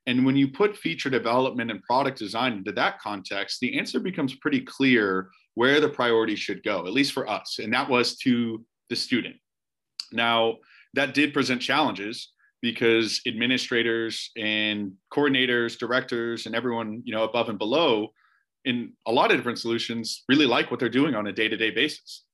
And 0.06 0.24
when 0.24 0.36
you 0.36 0.48
put 0.48 0.76
feature 0.76 1.08
development 1.08 1.70
and 1.70 1.82
product 1.82 2.18
design 2.18 2.52
into 2.52 2.72
that 2.72 3.00
context, 3.00 3.60
the 3.60 3.78
answer 3.78 3.98
becomes 4.00 4.34
pretty 4.34 4.60
clear 4.60 5.30
where 5.54 5.80
the 5.80 5.88
priority 5.88 6.36
should 6.36 6.62
go, 6.62 6.86
at 6.86 6.92
least 6.92 7.12
for 7.12 7.28
us. 7.28 7.58
And 7.58 7.72
that 7.72 7.88
was 7.88 8.16
to 8.18 8.64
the 8.90 8.96
student. 8.96 9.36
Now, 10.12 10.56
that 10.94 11.14
did 11.14 11.32
present 11.32 11.62
challenges 11.62 12.32
because 12.60 13.20
administrators 13.26 14.30
and 14.36 14.92
coordinators, 15.12 15.78
directors, 15.78 16.46
and 16.46 16.54
everyone, 16.54 17.02
you 17.04 17.14
know, 17.14 17.24
above 17.24 17.48
and 17.48 17.58
below 17.58 18.12
in 18.64 18.92
a 19.06 19.12
lot 19.12 19.30
of 19.30 19.36
different 19.36 19.58
solutions 19.58 20.24
really 20.28 20.46
like 20.46 20.70
what 20.70 20.80
they're 20.80 20.88
doing 20.88 21.14
on 21.14 21.26
a 21.26 21.32
day-to-day 21.32 21.70
basis. 21.70 22.24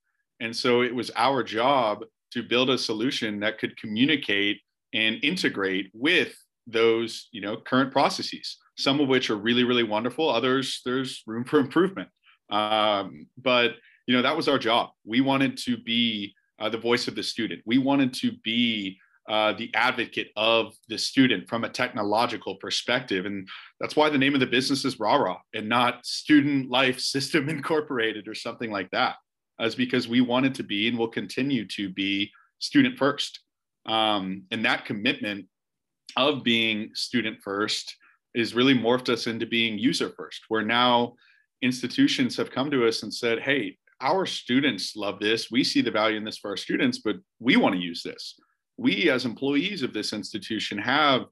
And 0.40 0.54
so 0.54 0.82
it 0.82 0.94
was 0.94 1.10
our 1.16 1.42
job 1.42 2.04
to 2.32 2.42
build 2.42 2.70
a 2.70 2.78
solution 2.78 3.40
that 3.40 3.58
could 3.58 3.76
communicate 3.76 4.60
and 4.94 5.18
integrate 5.22 5.90
with 5.92 6.34
those 6.66 7.28
you 7.32 7.40
know 7.40 7.56
current 7.56 7.90
processes 7.90 8.58
some 8.76 9.00
of 9.00 9.08
which 9.08 9.30
are 9.30 9.36
really 9.36 9.64
really 9.64 9.82
wonderful 9.82 10.28
others 10.28 10.80
there's 10.84 11.22
room 11.26 11.44
for 11.44 11.58
improvement. 11.60 12.08
Um, 12.50 13.26
but 13.38 13.72
you 14.06 14.16
know 14.16 14.22
that 14.22 14.36
was 14.36 14.48
our 14.48 14.58
job. 14.58 14.90
We 15.04 15.20
wanted 15.20 15.56
to 15.58 15.76
be 15.76 16.34
uh, 16.58 16.68
the 16.68 16.78
voice 16.78 17.08
of 17.08 17.14
the 17.14 17.22
student. 17.22 17.62
We 17.64 17.78
wanted 17.78 18.12
to 18.14 18.32
be 18.42 18.98
uh, 19.28 19.52
the 19.52 19.72
advocate 19.74 20.30
of 20.36 20.74
the 20.88 20.98
student 20.98 21.48
from 21.48 21.62
a 21.62 21.68
technological 21.68 22.56
perspective. 22.56 23.26
And 23.26 23.48
that's 23.78 23.94
why 23.94 24.10
the 24.10 24.18
name 24.18 24.34
of 24.34 24.40
the 24.40 24.46
business 24.46 24.84
is 24.84 24.98
rah 24.98 25.36
and 25.54 25.68
not 25.68 26.04
student 26.04 26.68
life 26.70 26.98
system 26.98 27.48
incorporated 27.48 28.26
or 28.26 28.34
something 28.34 28.72
like 28.72 28.90
that 28.90 29.16
is 29.60 29.76
because 29.76 30.08
we 30.08 30.20
wanted 30.20 30.54
to 30.56 30.64
be 30.64 30.88
and 30.88 30.98
will 30.98 31.06
continue 31.06 31.66
to 31.68 31.90
be 31.90 32.32
student 32.58 32.98
first. 32.98 33.40
Um, 33.86 34.42
and 34.50 34.64
that 34.64 34.84
commitment 34.84 35.46
of 36.28 36.44
being 36.44 36.90
student 36.94 37.40
first 37.42 37.96
is 38.34 38.54
really 38.54 38.74
morphed 38.74 39.08
us 39.08 39.26
into 39.26 39.46
being 39.46 39.78
user 39.78 40.10
first, 40.16 40.42
where 40.48 40.62
now 40.62 41.14
institutions 41.62 42.36
have 42.36 42.50
come 42.50 42.70
to 42.70 42.86
us 42.86 43.02
and 43.02 43.12
said, 43.12 43.40
hey, 43.40 43.76
our 44.00 44.24
students 44.24 44.96
love 44.96 45.18
this. 45.20 45.50
We 45.50 45.64
see 45.64 45.80
the 45.80 45.90
value 45.90 46.16
in 46.16 46.24
this 46.24 46.38
for 46.38 46.50
our 46.50 46.56
students, 46.56 46.98
but 46.98 47.16
we 47.38 47.56
want 47.56 47.74
to 47.74 47.80
use 47.80 48.02
this. 48.02 48.38
We, 48.78 49.10
as 49.10 49.24
employees 49.24 49.82
of 49.82 49.92
this 49.92 50.12
institution, 50.12 50.78
have 50.78 51.26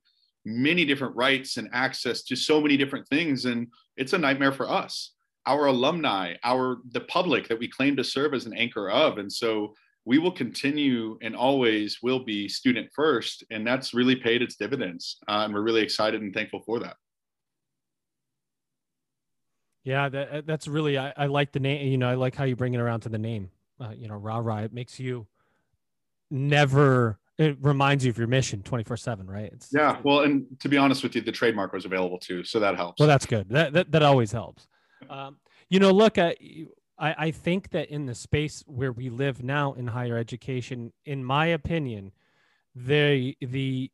many 0.45 0.85
different 0.85 1.17
rights 1.17 1.57
and 1.57 1.69
access 1.73 2.23
to 2.25 2.37
so 2.37 2.61
many 2.61 2.77
different 2.77 3.09
things, 3.09 3.47
and 3.47 3.69
it's 3.97 4.13
a 4.13 4.19
nightmare 4.19 4.53
for 4.53 4.69
us. 4.69 5.13
Our 5.47 5.67
alumni, 5.67 6.35
our 6.45 6.79
the 6.91 7.01
public 7.03 7.49
that 7.49 7.59
we 7.59 7.69
claim 7.69 7.97
to 7.97 8.05
serve 8.05 8.35
as 8.35 8.45
an 8.45 8.55
anchor 8.55 8.91
of, 8.91 9.17
and 9.19 9.33
so 9.33 9.75
we 10.09 10.19
will 10.19 10.33
continue 10.33 11.19
and 11.21 11.37
always 11.37 11.99
will 12.03 12.21
be 12.21 12.49
student 12.49 12.89
first. 12.95 13.45
And 13.51 13.67
that's 13.67 13.93
really 13.93 14.17
paid 14.17 14.41
its 14.41 14.57
dividends. 14.57 15.19
Uh, 15.29 15.43
and 15.45 15.53
we're 15.53 15.61
really 15.61 15.83
excited 15.83 16.23
and 16.23 16.33
thankful 16.33 16.63
for 16.65 16.79
that. 16.79 16.97
Yeah, 19.85 20.09
that, 20.09 20.31
uh, 20.31 20.43
that's 20.47 20.67
really, 20.67 20.97
I, 20.97 21.13
I 21.15 21.27
like 21.27 21.53
the 21.53 21.61
name, 21.61 21.87
you 21.89 21.99
know, 21.99 22.09
I 22.09 22.15
like 22.15 22.35
how 22.35 22.45
you 22.45 22.57
bring 22.57 22.73
it 22.73 22.81
around 22.81 23.01
to 23.01 23.11
the 23.11 23.19
name, 23.19 23.51
uh, 23.83 23.91
you 23.95 24.09
know, 24.09 24.15
rah 24.15 24.39
rah. 24.39 24.61
It 24.61 24.73
makes 24.73 24.99
you 24.99 25.27
never, 26.31 27.19
it 27.37 27.59
reminds 27.61 28.03
you 28.03 28.11
of 28.11 28.17
your 28.17 28.29
mission 28.29 28.63
24 28.63 28.97
seven, 28.97 29.27
right? 29.27 29.51
It's, 29.53 29.69
yeah. 29.75 29.99
Well, 30.03 30.21
and 30.21 30.47
to 30.61 30.71
be 30.71 30.79
honest 30.79 31.03
with 31.03 31.17
you, 31.17 31.21
the 31.21 31.33
trademark 31.33 31.75
was 31.75 31.85
available 31.85 32.19
too. 32.19 32.45
So 32.45 32.61
that 32.61 32.77
helps. 32.77 32.99
Well, 32.99 33.09
that's 33.09 33.27
good. 33.27 33.51
That, 33.51 33.75
that, 33.75 33.93
that 33.93 34.03
always 34.03 34.33
helps. 34.33 34.69
Um, 35.11 35.37
you 35.69 35.81
know, 35.81 35.91
look 35.91 36.17
at, 36.17 36.39
I, 36.99 37.15
I 37.19 37.31
think 37.31 37.71
that 37.71 37.91
in 37.91 38.07
the 38.07 38.15
space 38.15 38.65
where 38.67 38.93
we 38.93 39.09
live 39.09 39.43
now 39.43 39.73
in 39.75 39.87
higher 39.87 40.17
education, 40.17 40.93
in 41.07 41.25
my 41.25 41.47
opinion, 41.47 42.13
the 42.75 43.37
the 43.41 43.91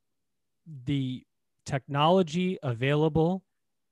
the 0.85 1.25
technology 1.67 2.59
available 2.63 3.43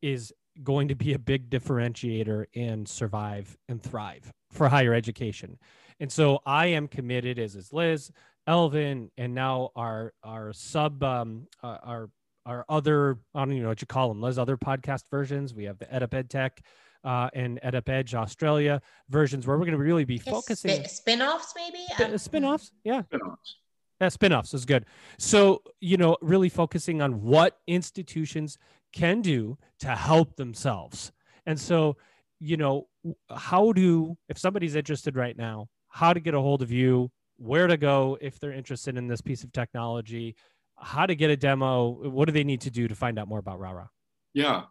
is 0.00 0.32
going 0.62 0.88
to 0.88 0.94
be 0.94 1.12
a 1.14 1.18
big 1.18 1.50
differentiator 1.50 2.44
in 2.52 2.84
survive 2.86 3.56
and 3.68 3.82
thrive 3.82 4.32
for 4.50 4.68
higher 4.68 4.92
education. 4.92 5.58
And 6.00 6.10
so 6.10 6.40
I 6.44 6.66
am 6.66 6.88
committed, 6.88 7.38
as 7.38 7.56
is 7.56 7.72
Liz, 7.72 8.10
Elvin, 8.46 9.10
and 9.16 9.34
now 9.34 9.70
our 9.76 10.12
our 10.22 10.52
sub 10.52 11.02
um, 11.02 11.46
uh, 11.62 11.78
our 11.82 12.10
our 12.44 12.64
other 12.68 13.18
I 13.34 13.40
don't 13.40 13.52
even 13.52 13.62
know 13.62 13.68
what 13.68 13.80
you 13.80 13.86
call 13.86 14.08
them, 14.08 14.20
Liz, 14.20 14.38
other 14.38 14.56
podcast 14.56 15.08
versions. 15.10 15.54
We 15.54 15.64
have 15.64 15.78
the 15.78 15.86
EdUp 15.86 16.28
Tech 16.28 16.62
uh, 17.04 17.28
and 17.34 17.60
EdUpEdge 17.62 18.14
Australia 18.14 18.80
versions 19.08 19.46
where 19.46 19.56
we're 19.56 19.64
going 19.64 19.78
to 19.78 19.82
really 19.82 20.04
be 20.04 20.18
focusing. 20.18 20.84
spin-offs, 20.84 21.54
maybe? 21.56 21.84
Spin- 21.92 22.18
spin-offs, 22.18 22.72
yeah. 22.84 23.02
Spin-offs. 23.02 23.56
Yeah, 24.00 24.08
spin-offs 24.08 24.54
is 24.54 24.64
good. 24.64 24.86
So, 25.18 25.62
you 25.80 25.96
know, 25.96 26.16
really 26.20 26.48
focusing 26.48 27.00
on 27.00 27.22
what 27.22 27.58
institutions 27.66 28.58
can 28.92 29.20
do 29.20 29.58
to 29.80 29.88
help 29.88 30.36
themselves. 30.36 31.12
And 31.46 31.58
so, 31.58 31.96
you 32.40 32.56
know, 32.56 32.88
how 33.34 33.72
do, 33.72 34.16
if 34.28 34.38
somebody's 34.38 34.74
interested 34.74 35.16
right 35.16 35.36
now, 35.36 35.68
how 35.88 36.12
to 36.12 36.20
get 36.20 36.34
a 36.34 36.40
hold 36.40 36.62
of 36.62 36.72
you, 36.72 37.10
where 37.36 37.66
to 37.66 37.76
go 37.76 38.18
if 38.20 38.38
they're 38.38 38.52
interested 38.52 38.96
in 38.96 39.06
this 39.06 39.20
piece 39.20 39.44
of 39.44 39.52
technology, 39.52 40.36
how 40.76 41.06
to 41.06 41.14
get 41.14 41.30
a 41.30 41.36
demo, 41.36 41.90
what 41.90 42.26
do 42.26 42.32
they 42.32 42.44
need 42.44 42.60
to 42.62 42.70
do 42.70 42.88
to 42.88 42.94
find 42.94 43.18
out 43.18 43.28
more 43.28 43.38
about 43.38 43.60
Rah 43.60 43.70
Rah? 43.70 43.86
Yeah. 44.34 44.62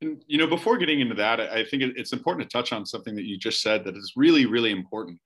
And 0.00 0.22
you 0.26 0.38
know, 0.38 0.46
before 0.46 0.76
getting 0.76 1.00
into 1.00 1.14
that, 1.14 1.40
I 1.40 1.64
think 1.64 1.82
it's 1.82 2.12
important 2.12 2.48
to 2.48 2.56
touch 2.56 2.72
on 2.72 2.84
something 2.84 3.14
that 3.14 3.24
you 3.24 3.38
just 3.38 3.62
said 3.62 3.84
that 3.84 3.96
is 3.96 4.12
really, 4.16 4.46
really 4.46 4.70
important. 4.70 5.18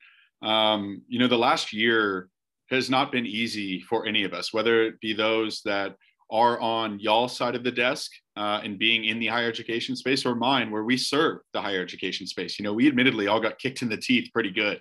Um, 0.42 1.02
you 1.08 1.18
know, 1.18 1.26
the 1.26 1.38
last 1.38 1.72
year 1.72 2.28
has 2.70 2.88
not 2.88 3.10
been 3.10 3.26
easy 3.26 3.80
for 3.80 4.06
any 4.06 4.22
of 4.22 4.32
us, 4.32 4.54
whether 4.54 4.84
it 4.84 5.00
be 5.00 5.12
those 5.12 5.60
that 5.64 5.96
are 6.30 6.60
on 6.60 7.00
y'all's 7.00 7.36
side 7.36 7.56
of 7.56 7.64
the 7.64 7.72
desk 7.72 8.12
uh, 8.36 8.60
and 8.62 8.78
being 8.78 9.06
in 9.06 9.18
the 9.18 9.26
higher 9.26 9.48
education 9.48 9.96
space, 9.96 10.24
or 10.24 10.36
mine, 10.36 10.70
where 10.70 10.84
we 10.84 10.96
serve 10.96 11.38
the 11.52 11.60
higher 11.60 11.82
education 11.82 12.26
space. 12.26 12.58
You 12.58 12.62
know, 12.62 12.72
we 12.72 12.86
admittedly 12.86 13.26
all 13.26 13.40
got 13.40 13.58
kicked 13.58 13.82
in 13.82 13.88
the 13.88 13.96
teeth 13.96 14.30
pretty 14.32 14.52
good, 14.52 14.80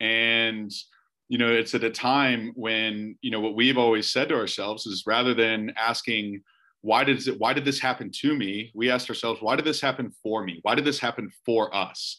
and 0.00 0.72
you 1.28 1.38
know, 1.38 1.50
it's 1.50 1.74
at 1.74 1.84
a 1.84 1.90
time 1.90 2.52
when 2.56 3.16
you 3.22 3.30
know 3.30 3.40
what 3.40 3.54
we've 3.54 3.78
always 3.78 4.10
said 4.10 4.28
to 4.28 4.34
ourselves 4.34 4.86
is 4.86 5.04
rather 5.06 5.34
than 5.34 5.72
asking 5.76 6.42
why 6.84 7.02
did 7.02 7.26
it 7.26 7.40
why 7.40 7.54
did 7.54 7.64
this 7.64 7.80
happen 7.80 8.10
to 8.10 8.36
me? 8.36 8.70
We 8.74 8.90
asked 8.90 9.08
ourselves 9.08 9.40
why 9.40 9.56
did 9.56 9.64
this 9.64 9.80
happen 9.80 10.12
for 10.22 10.44
me? 10.44 10.58
Why 10.62 10.74
did 10.74 10.84
this 10.84 11.00
happen 11.00 11.30
for 11.44 11.74
us? 11.74 12.18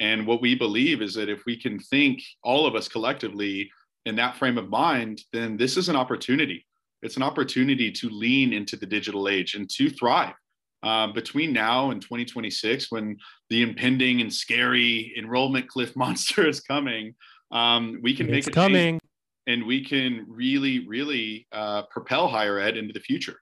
And 0.00 0.26
what 0.26 0.42
we 0.42 0.54
believe 0.54 1.00
is 1.00 1.14
that 1.14 1.30
if 1.30 1.42
we 1.46 1.56
can 1.56 1.78
think 1.78 2.22
all 2.44 2.66
of 2.66 2.74
us 2.74 2.88
collectively 2.88 3.70
in 4.04 4.14
that 4.16 4.36
frame 4.36 4.58
of 4.58 4.68
mind 4.68 5.22
then 5.32 5.56
this 5.56 5.78
is 5.78 5.88
an 5.88 5.96
opportunity. 5.96 6.66
It's 7.00 7.16
an 7.16 7.22
opportunity 7.22 7.90
to 7.90 8.10
lean 8.10 8.52
into 8.52 8.76
the 8.76 8.84
digital 8.84 9.28
age 9.28 9.54
and 9.54 9.68
to 9.70 9.88
thrive. 9.88 10.34
Um, 10.82 11.12
between 11.14 11.52
now 11.52 11.90
and 11.90 12.02
2026 12.02 12.90
when 12.92 13.16
the 13.48 13.62
impending 13.62 14.20
and 14.20 14.32
scary 14.32 15.14
enrollment 15.16 15.68
cliff 15.68 15.96
monster 16.04 16.46
is 16.46 16.60
coming 16.60 17.14
um, 17.50 17.98
we 18.02 18.14
can 18.14 18.26
it's 18.26 18.32
make 18.32 18.46
it 18.48 18.54
coming. 18.54 19.00
and 19.46 19.64
we 19.64 19.82
can 19.82 20.26
really 20.28 20.86
really 20.86 21.46
uh, 21.52 21.84
propel 21.90 22.28
higher 22.28 22.58
ed 22.58 22.76
into 22.76 22.92
the 22.92 23.00
future 23.00 23.38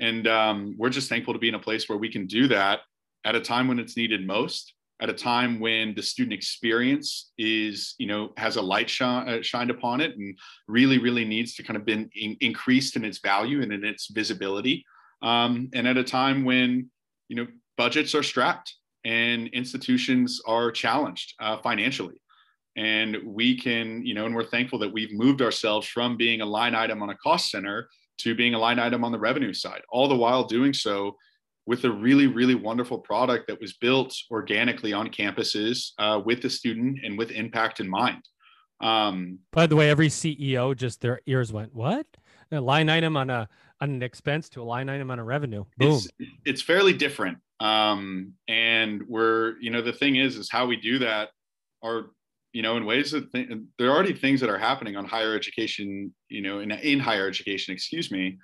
and 0.00 0.26
um, 0.26 0.74
we're 0.78 0.90
just 0.90 1.08
thankful 1.08 1.34
to 1.34 1.38
be 1.38 1.48
in 1.48 1.54
a 1.54 1.60
place 1.60 1.88
where 1.88 1.98
we 1.98 2.10
can 2.10 2.26
do 2.26 2.48
that 2.48 2.80
at 3.24 3.34
a 3.34 3.40
time 3.40 3.68
when 3.68 3.78
it's 3.78 3.96
needed 3.96 4.26
most, 4.26 4.74
at 5.00 5.10
a 5.10 5.14
time 5.14 5.60
when 5.60 5.94
the 5.94 6.02
student 6.02 6.32
experience 6.32 7.32
is, 7.38 7.94
you 7.98 8.06
know, 8.06 8.32
has 8.36 8.56
a 8.56 8.62
light 8.62 8.88
shine, 8.88 9.28
uh, 9.28 9.42
shined 9.42 9.70
upon 9.70 10.00
it 10.00 10.16
and 10.16 10.38
really, 10.68 10.98
really 10.98 11.24
needs 11.24 11.54
to 11.54 11.62
kind 11.62 11.76
of 11.76 11.84
been 11.84 12.10
in, 12.14 12.36
increased 12.40 12.96
in 12.96 13.04
its 13.04 13.18
value 13.18 13.62
and 13.62 13.72
in 13.72 13.84
its 13.84 14.08
visibility. 14.08 14.84
Um, 15.22 15.68
and 15.74 15.86
at 15.86 15.98
a 15.98 16.04
time 16.04 16.44
when, 16.44 16.90
you 17.28 17.36
know, 17.36 17.46
budgets 17.76 18.14
are 18.14 18.22
strapped 18.22 18.74
and 19.04 19.48
institutions 19.48 20.40
are 20.46 20.70
challenged 20.70 21.34
uh, 21.40 21.58
financially 21.58 22.20
and 22.76 23.16
we 23.24 23.58
can 23.58 24.04
you 24.04 24.14
know 24.14 24.26
and 24.26 24.34
we're 24.34 24.44
thankful 24.44 24.78
that 24.78 24.92
we've 24.92 25.12
moved 25.12 25.42
ourselves 25.42 25.86
from 25.86 26.16
being 26.16 26.40
a 26.40 26.46
line 26.46 26.74
item 26.74 27.02
on 27.02 27.10
a 27.10 27.16
cost 27.16 27.50
center 27.50 27.88
to 28.22 28.34
being 28.34 28.54
a 28.54 28.58
line 28.58 28.78
item 28.78 29.04
on 29.04 29.12
the 29.12 29.18
revenue 29.18 29.52
side, 29.52 29.82
all 29.90 30.08
the 30.08 30.16
while 30.16 30.44
doing 30.44 30.72
so 30.72 31.16
with 31.66 31.84
a 31.84 31.90
really, 31.90 32.26
really 32.26 32.54
wonderful 32.54 32.98
product 32.98 33.46
that 33.46 33.60
was 33.60 33.74
built 33.74 34.14
organically 34.30 34.92
on 34.92 35.08
campuses 35.08 35.92
uh, 35.98 36.20
with 36.24 36.42
the 36.42 36.50
student 36.50 36.98
and 37.04 37.16
with 37.16 37.30
impact 37.30 37.80
in 37.80 37.88
mind. 37.88 38.22
Um, 38.80 39.38
By 39.52 39.66
the 39.66 39.76
way, 39.76 39.90
every 39.90 40.08
CEO 40.08 40.76
just 40.76 41.00
their 41.00 41.20
ears 41.26 41.52
went, 41.52 41.74
"What? 41.74 42.06
A 42.50 42.60
line 42.60 42.88
item 42.88 43.16
on 43.16 43.30
a 43.30 43.48
on 43.80 43.90
an 43.90 44.02
expense 44.02 44.48
to 44.50 44.62
a 44.62 44.64
line 44.64 44.88
item 44.88 45.10
on 45.10 45.18
a 45.18 45.24
revenue? 45.24 45.64
Boom!" 45.76 45.92
It's, 45.92 46.08
it's 46.46 46.62
fairly 46.62 46.94
different, 46.94 47.38
um, 47.60 48.32
and 48.48 49.02
we're 49.06 49.58
you 49.60 49.70
know 49.70 49.82
the 49.82 49.92
thing 49.92 50.16
is 50.16 50.36
is 50.36 50.50
how 50.50 50.66
we 50.66 50.76
do 50.76 50.98
that 51.00 51.28
are 51.82 52.06
you 52.52 52.62
know, 52.62 52.76
in 52.76 52.84
ways 52.84 53.10
that 53.12 53.32
th- 53.32 53.48
there 53.78 53.88
are 53.88 53.94
already 53.94 54.12
things 54.12 54.40
that 54.40 54.50
are 54.50 54.58
happening 54.58 54.96
on 54.96 55.04
higher 55.04 55.34
education, 55.34 56.12
you 56.28 56.42
know, 56.42 56.60
in, 56.60 56.70
in 56.70 56.98
higher 56.98 57.28
education, 57.28 57.72
excuse 57.72 58.10
me, 58.10 58.38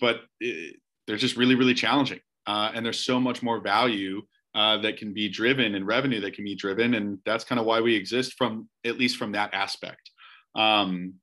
but 0.00 0.20
it, 0.40 0.76
they're 1.06 1.16
just 1.16 1.36
really, 1.36 1.54
really 1.54 1.74
challenging. 1.74 2.20
Uh, 2.46 2.70
and 2.74 2.84
there's 2.84 3.04
so 3.04 3.18
much 3.18 3.42
more 3.42 3.60
value 3.60 4.22
uh, 4.54 4.78
that 4.78 4.96
can 4.96 5.12
be 5.12 5.28
driven 5.28 5.74
and 5.74 5.86
revenue 5.86 6.20
that 6.20 6.34
can 6.34 6.44
be 6.44 6.54
driven. 6.54 6.94
And 6.94 7.18
that's 7.24 7.44
kind 7.44 7.60
of 7.60 7.66
why 7.66 7.80
we 7.80 7.94
exist 7.94 8.34
from 8.38 8.68
at 8.84 8.98
least 8.98 9.16
from 9.16 9.32
that 9.32 9.52
aspect. 9.52 10.10
Um, 10.54 11.14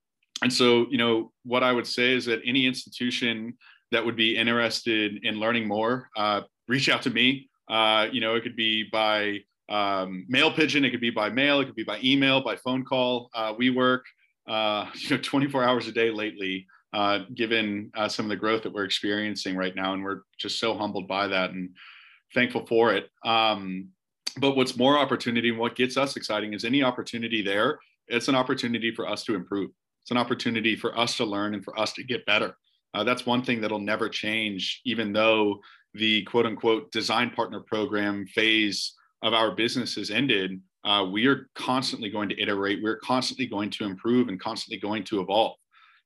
and 0.42 0.52
so, 0.52 0.86
you 0.90 0.98
know, 0.98 1.32
what 1.44 1.64
I 1.64 1.72
would 1.72 1.88
say 1.88 2.14
is 2.14 2.26
that 2.26 2.42
any 2.46 2.66
institution 2.66 3.58
that 3.92 4.06
would 4.06 4.16
be 4.16 4.36
interested 4.36 5.24
in 5.24 5.40
learning 5.40 5.68
more, 5.68 6.10
uh, 6.18 6.42
reach 6.68 6.90
out 6.90 7.02
to 7.04 7.10
me. 7.10 7.50
Uh, 7.70 8.08
you 8.12 8.22
know, 8.22 8.36
it 8.36 8.44
could 8.44 8.56
be 8.56 8.84
by 8.92 9.40
um, 9.70 10.26
mail 10.28 10.52
pigeon, 10.52 10.86
it 10.86 10.92
could 10.92 11.02
be 11.02 11.10
by 11.10 11.30
mail, 11.30 11.60
it 11.60 11.66
could 11.66 11.76
be 11.76 11.84
by 11.84 12.00
email, 12.04 12.42
by 12.42 12.56
phone 12.56 12.84
call. 12.84 13.30
Uh, 13.34 13.54
we 13.58 13.70
work, 13.70 14.06
uh, 14.48 14.90
you 14.96 15.12
know, 15.12 15.22
24 15.22 15.64
hours 15.64 15.88
a 15.88 15.92
day 15.92 16.12
lately, 16.12 16.68
uh, 16.94 17.20
given 17.34 17.92
uh, 17.96 18.08
some 18.08 18.26
of 18.26 18.30
the 18.30 18.36
growth 18.36 18.64
that 18.64 18.74
we're 18.74 18.86
experiencing 18.86 19.56
right 19.56 19.76
now, 19.76 19.94
and 19.94 20.04
we're 20.04 20.22
just 20.38 20.60
so 20.60 20.78
humbled 20.78 21.08
by 21.08 21.28
that 21.28 21.52
and 21.52 21.72
thankful 22.34 22.66
for 22.66 22.94
it. 22.94 23.10
Um, 23.24 23.90
but 24.38 24.56
what's 24.56 24.78
more 24.78 24.98
opportunity 24.98 25.50
and 25.50 25.58
what 25.58 25.76
gets 25.76 25.98
us 25.98 26.16
exciting 26.16 26.54
is 26.54 26.66
any 26.66 26.84
opportunity 26.84 27.42
there. 27.42 27.80
It's 28.08 28.28
an 28.28 28.36
opportunity 28.36 28.92
for 28.94 29.08
us 29.08 29.24
to 29.24 29.36
improve. 29.36 29.72
It's 30.04 30.12
an 30.12 30.18
opportunity 30.18 30.76
for 30.76 30.98
us 30.98 31.18
to 31.18 31.26
learn 31.26 31.56
and 31.56 31.64
for 31.64 31.78
us 31.80 31.94
to 31.94 32.04
get 32.04 32.26
better. 32.26 32.56
Uh, 32.94 33.04
that's 33.04 33.26
one 33.26 33.44
thing 33.44 33.60
that'll 33.60 33.80
never 33.80 34.08
change, 34.08 34.82
even 34.86 35.12
though 35.12 35.60
the 35.94 36.24
quote 36.24 36.46
unquote 36.46 36.92
design 36.92 37.30
partner 37.30 37.62
program 37.62 38.28
phase 38.28 38.94
of 39.26 39.34
our 39.34 39.52
business 39.52 39.96
has 39.96 40.12
ended. 40.12 40.62
Uh, 40.86 41.04
we 41.12 41.26
are 41.26 41.50
constantly 41.56 42.10
going 42.10 42.30
to 42.30 42.40
iterate, 42.40 42.82
we're 42.82 43.00
constantly 43.00 43.48
going 43.48 43.72
to 43.72 43.84
improve 43.84 44.30
and 44.30 44.40
constantly 44.40 44.80
going 44.80 45.04
to 45.04 45.20
evolve. 45.20 45.58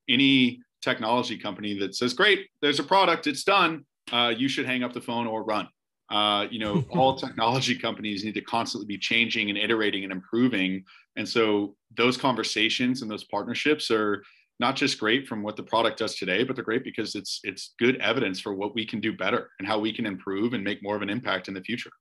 Any 0.08 0.62
technology 0.82 1.38
company 1.38 1.78
that 1.80 1.96
says, 1.96 2.14
Great, 2.14 2.48
there's 2.62 2.80
a 2.80 2.84
product, 2.84 3.28
it's 3.28 3.44
done, 3.44 3.86
uh, 4.14 4.34
you 4.36 4.48
should 4.48 4.66
hang 4.66 4.84
up 4.84 4.94
the 4.94 5.02
phone 5.02 5.28
or 5.28 5.44
run. 5.44 5.68
Uh, 6.10 6.48
you 6.50 6.60
know, 6.60 6.84
all 6.92 7.16
technology 7.16 7.78
companies 7.78 8.24
need 8.24 8.36
to 8.36 8.42
constantly 8.42 8.88
be 8.88 8.98
changing 8.98 9.50
and 9.50 9.58
iterating 9.58 10.06
and 10.06 10.14
improving. 10.14 10.84
And 11.18 11.28
so 11.28 11.76
those 11.98 12.16
conversations 12.16 13.02
and 13.02 13.12
those 13.12 13.26
partnerships 13.26 13.92
are 13.92 14.24
not 14.62 14.78
just 14.78 14.98
great 14.98 15.28
from 15.28 15.44
what 15.44 15.58
the 15.58 15.64
product 15.64 16.00
does 16.00 16.16
today, 16.16 16.46
but 16.46 16.56
they're 16.56 16.66
great 16.66 16.86
because 16.86 17.16
it's 17.16 17.42
it's 17.44 17.76
good 17.80 17.98
evidence 17.98 18.40
for 18.40 18.54
what 18.54 18.76
we 18.76 18.86
can 18.86 19.02
do 19.02 19.12
better 19.16 19.50
and 19.60 19.68
how 19.68 19.78
we 19.78 19.92
can 19.92 20.06
improve 20.06 20.54
and 20.54 20.64
make 20.64 20.82
more 20.82 20.96
of 20.96 21.02
an 21.02 21.10
impact 21.10 21.50
in 21.50 21.54
the 21.54 21.62
future. 21.62 21.92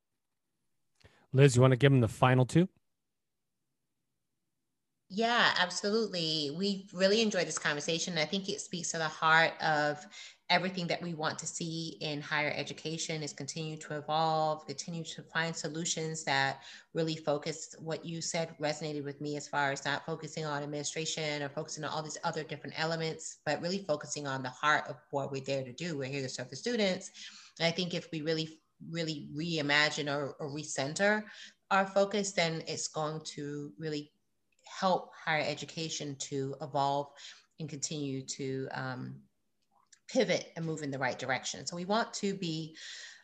Liz, 1.32 1.54
you 1.54 1.62
want 1.62 1.72
to 1.72 1.76
give 1.76 1.92
them 1.92 2.00
the 2.00 2.08
final 2.08 2.46
two? 2.46 2.68
Yeah, 5.10 5.54
absolutely. 5.58 6.54
We 6.56 6.86
really 6.92 7.22
enjoyed 7.22 7.46
this 7.46 7.58
conversation. 7.58 8.18
I 8.18 8.26
think 8.26 8.48
it 8.48 8.60
speaks 8.60 8.90
to 8.92 8.98
the 8.98 9.08
heart 9.08 9.52
of 9.62 10.04
everything 10.50 10.86
that 10.86 11.02
we 11.02 11.14
want 11.14 11.38
to 11.38 11.46
see 11.46 11.96
in 12.00 12.20
higher 12.20 12.52
education 12.54 13.22
is 13.22 13.32
continue 13.32 13.76
to 13.76 13.96
evolve, 13.96 14.66
continue 14.66 15.04
to 15.04 15.22
find 15.22 15.54
solutions 15.54 16.24
that 16.24 16.60
really 16.94 17.16
focus 17.16 17.74
what 17.78 18.04
you 18.04 18.20
said 18.20 18.54
resonated 18.58 19.04
with 19.04 19.20
me 19.20 19.36
as 19.36 19.48
far 19.48 19.72
as 19.72 19.84
not 19.84 20.04
focusing 20.04 20.44
on 20.44 20.62
administration 20.62 21.42
or 21.42 21.48
focusing 21.48 21.84
on 21.84 21.90
all 21.90 22.02
these 22.02 22.18
other 22.24 22.44
different 22.44 22.78
elements, 22.78 23.38
but 23.46 23.60
really 23.62 23.84
focusing 23.86 24.26
on 24.26 24.42
the 24.42 24.50
heart 24.50 24.84
of 24.88 24.96
what 25.10 25.30
we're 25.32 25.42
there 25.42 25.64
to 25.64 25.72
do. 25.72 25.96
We're 25.96 26.04
here 26.08 26.22
to 26.22 26.28
serve 26.28 26.50
the 26.50 26.56
students. 26.56 27.10
And 27.58 27.66
I 27.66 27.70
think 27.70 27.94
if 27.94 28.10
we 28.10 28.20
really, 28.22 28.60
really 28.90 29.28
reimagine 29.34 30.12
or, 30.12 30.34
or 30.38 30.50
recenter 30.50 31.24
our 31.70 31.86
focus, 31.86 32.32
then 32.32 32.62
it's 32.66 32.88
going 32.88 33.20
to 33.24 33.72
really 33.78 34.10
help 34.64 35.10
higher 35.14 35.44
education 35.46 36.16
to 36.18 36.54
evolve 36.62 37.08
and 37.60 37.68
continue 37.68 38.22
to 38.22 38.68
um, 38.72 39.16
pivot 40.08 40.52
and 40.56 40.64
move 40.64 40.82
in 40.82 40.90
the 40.90 40.98
right 40.98 41.18
direction. 41.18 41.66
So 41.66 41.76
we 41.76 41.84
want 41.84 42.12
to 42.14 42.34
be 42.34 42.76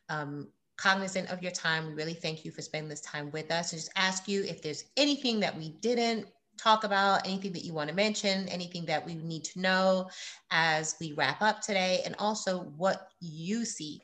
um, 0.08 0.48
cognizant 0.76 1.30
of 1.30 1.42
your 1.42 1.52
time. 1.52 1.86
We 1.86 1.94
really 1.94 2.14
thank 2.14 2.44
you 2.44 2.50
for 2.50 2.62
spending 2.62 2.88
this 2.88 3.00
time 3.00 3.30
with 3.30 3.50
us 3.50 3.72
and 3.72 3.80
just 3.80 3.92
ask 3.96 4.28
you 4.28 4.42
if 4.44 4.62
there's 4.62 4.84
anything 4.96 5.40
that 5.40 5.56
we 5.56 5.70
didn't 5.80 6.26
talk 6.58 6.84
about, 6.84 7.26
anything 7.26 7.52
that 7.52 7.64
you 7.64 7.72
want 7.72 7.88
to 7.88 7.96
mention, 7.96 8.48
anything 8.48 8.84
that 8.86 9.04
we 9.04 9.14
need 9.14 9.44
to 9.44 9.60
know 9.60 10.08
as 10.50 10.96
we 11.00 11.12
wrap 11.12 11.42
up 11.42 11.60
today, 11.60 12.00
and 12.04 12.14
also 12.18 12.64
what 12.76 13.08
you 13.20 13.64
see 13.64 14.02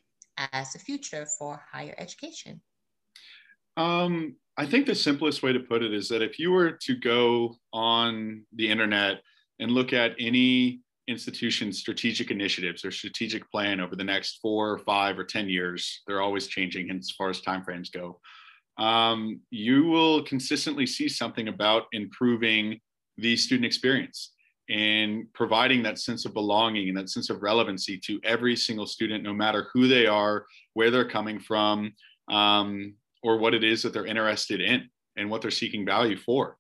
as 0.53 0.73
the 0.73 0.79
future 0.79 1.27
for 1.39 1.61
higher 1.71 1.95
education. 1.99 2.61
Um, 3.77 4.37
I 4.57 4.67
think 4.67 4.87
the 4.87 4.95
simplest 4.95 5.43
way 5.43 5.53
to 5.53 5.61
put 5.61 5.83
it 5.83 5.95
is 5.95 6.09
that 6.09 6.23
if 6.23 6.39
you 6.39 6.51
were 6.51 6.73
to 6.73 6.97
go 6.97 7.57
on 7.73 8.45
the 8.55 8.69
internet 8.69 9.23
and 9.59 9.71
look 9.71 9.93
at 9.93 10.13
any 10.19 10.81
institution's 11.09 11.79
strategic 11.79 12.31
initiatives 12.31 12.85
or 12.85 12.91
strategic 12.91 13.51
plan 13.51 13.81
over 13.81 13.97
the 13.97 14.05
next 14.05 14.39
four 14.41 14.71
or 14.71 14.79
five 14.79 15.19
or 15.19 15.25
10 15.25 15.49
years, 15.49 16.03
they're 16.07 16.21
always 16.21 16.47
changing 16.47 16.91
as 16.91 17.11
far 17.11 17.31
as 17.31 17.41
timeframes 17.41 17.91
go. 17.91 18.21
Um, 18.79 19.41
you 19.51 19.85
will 19.85 20.23
consistently 20.25 20.87
see 20.87 21.09
something 21.09 21.49
about 21.49 21.85
improving 21.93 22.81
the 23.19 23.37
student 23.37 23.67
experience 23.67 24.33
and 24.71 25.31
providing 25.33 25.83
that 25.83 25.99
sense 25.99 26.25
of 26.25 26.33
belonging 26.33 26.89
and 26.89 26.97
that 26.97 27.11
sense 27.11 27.29
of 27.29 27.43
relevancy 27.43 27.99
to 27.99 28.21
every 28.23 28.55
single 28.55 28.87
student, 28.87 29.25
no 29.25 29.35
matter 29.35 29.69
who 29.73 29.89
they 29.89 30.07
are, 30.07 30.47
where 30.75 30.91
they're 30.91 31.09
coming 31.09 31.41
from, 31.41 31.93
um, 32.31 32.95
or 33.23 33.37
what 33.39 33.53
it 33.53 33.65
is 33.65 33.83
that 33.83 33.93
they're 33.93 34.07
interested 34.07 34.61
in 34.61 34.89
and 35.17 35.29
what 35.29 35.43
they're 35.43 35.51
seeking 35.51 35.85
value 35.85 36.17
for. 36.17 36.57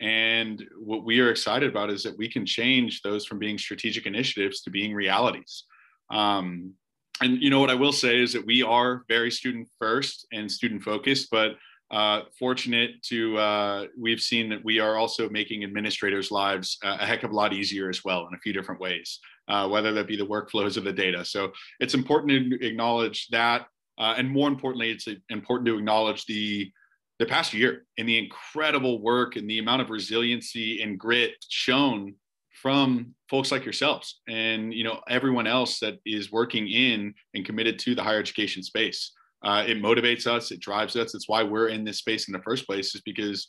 And 0.00 0.64
what 0.78 1.04
we 1.04 1.18
are 1.18 1.30
excited 1.30 1.68
about 1.68 1.90
is 1.90 2.04
that 2.04 2.16
we 2.16 2.28
can 2.28 2.46
change 2.46 3.02
those 3.02 3.26
from 3.26 3.40
being 3.40 3.58
strategic 3.58 4.06
initiatives 4.06 4.60
to 4.62 4.70
being 4.70 4.94
realities. 4.94 5.64
Um, 6.10 6.74
and 7.20 7.42
you 7.42 7.50
know 7.50 7.58
what 7.58 7.70
I 7.70 7.74
will 7.74 7.92
say 7.92 8.22
is 8.22 8.32
that 8.34 8.46
we 8.46 8.62
are 8.62 9.02
very 9.08 9.32
student 9.32 9.68
first 9.80 10.28
and 10.32 10.50
student 10.50 10.84
focused, 10.84 11.28
but 11.32 11.56
uh, 11.90 12.22
fortunate 12.38 13.02
to 13.02 13.38
uh, 13.38 13.86
we've 13.98 14.20
seen 14.20 14.50
that 14.50 14.64
we 14.64 14.78
are 14.78 14.96
also 14.96 15.28
making 15.30 15.64
administrators' 15.64 16.30
lives 16.30 16.78
a 16.82 17.06
heck 17.06 17.22
of 17.22 17.30
a 17.30 17.34
lot 17.34 17.52
easier 17.52 17.88
as 17.88 18.04
well 18.04 18.26
in 18.26 18.34
a 18.34 18.38
few 18.38 18.52
different 18.52 18.80
ways, 18.80 19.18
uh, 19.48 19.66
whether 19.68 19.92
that 19.92 20.06
be 20.06 20.16
the 20.16 20.26
workflows 20.26 20.76
of 20.76 20.84
the 20.84 20.92
data. 20.92 21.24
So 21.24 21.52
it's 21.80 21.94
important 21.94 22.52
to 22.52 22.66
acknowledge 22.66 23.28
that, 23.28 23.66
uh, 23.98 24.14
and 24.18 24.30
more 24.30 24.48
importantly, 24.48 24.90
it's 24.90 25.08
important 25.30 25.66
to 25.66 25.78
acknowledge 25.78 26.26
the 26.26 26.70
the 27.18 27.26
past 27.26 27.52
year 27.52 27.84
and 27.96 28.08
the 28.08 28.18
incredible 28.18 29.02
work 29.02 29.36
and 29.36 29.50
the 29.50 29.58
amount 29.58 29.82
of 29.82 29.90
resiliency 29.90 30.82
and 30.82 30.98
grit 31.00 31.32
shown 31.48 32.14
from 32.52 33.14
folks 33.28 33.50
like 33.50 33.64
yourselves 33.64 34.20
and 34.28 34.72
you 34.72 34.84
know 34.84 35.00
everyone 35.08 35.46
else 35.46 35.80
that 35.80 35.98
is 36.04 36.32
working 36.32 36.68
in 36.68 37.14
and 37.34 37.44
committed 37.44 37.78
to 37.78 37.94
the 37.94 38.02
higher 38.02 38.18
education 38.18 38.62
space 38.62 39.12
uh, 39.42 39.64
it 39.66 39.82
motivates 39.82 40.26
us 40.26 40.50
it 40.50 40.60
drives 40.60 40.96
us. 40.96 41.14
It's 41.14 41.28
why 41.28 41.42
we're 41.42 41.68
in 41.68 41.84
this 41.84 41.98
space 41.98 42.28
in 42.28 42.32
the 42.32 42.42
first 42.42 42.66
place 42.66 42.94
is 42.94 43.00
because 43.02 43.46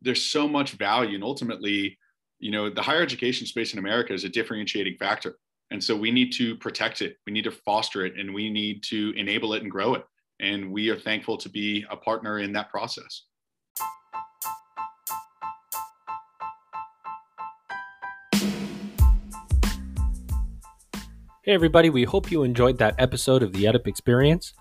there's 0.00 0.24
so 0.24 0.46
much 0.46 0.72
value. 0.72 1.14
And 1.14 1.24
ultimately 1.24 1.98
you 2.38 2.52
know 2.52 2.70
the 2.70 2.82
higher 2.82 3.02
education 3.02 3.46
space 3.46 3.72
in 3.72 3.80
america 3.80 4.14
is 4.14 4.24
a 4.24 4.28
differentiating 4.28 4.96
factor. 4.98 5.36
And 5.70 5.82
so 5.82 5.94
we 5.94 6.10
need 6.10 6.32
to 6.32 6.56
protect 6.56 7.02
it. 7.02 7.16
We 7.26 7.32
need 7.32 7.44
to 7.44 7.50
foster 7.50 8.06
it 8.06 8.18
and 8.18 8.32
we 8.32 8.48
need 8.48 8.82
to 8.84 9.12
enable 9.16 9.52
it 9.52 9.62
and 9.62 9.70
grow 9.70 9.94
it. 9.94 10.04
And 10.40 10.72
we 10.72 10.88
are 10.88 10.98
thankful 10.98 11.36
to 11.36 11.48
be 11.50 11.84
a 11.90 11.96
partner 11.96 12.38
in 12.38 12.52
that 12.54 12.70
process. 12.70 13.24
Hey, 21.42 21.54
everybody, 21.54 21.90
we 21.90 22.04
hope 22.04 22.30
you 22.30 22.44
enjoyed 22.44 22.78
that 22.78 22.94
episode 22.98 23.42
of 23.42 23.52
the 23.52 23.64
EdUp 23.64 23.86
Experience. 23.86 24.54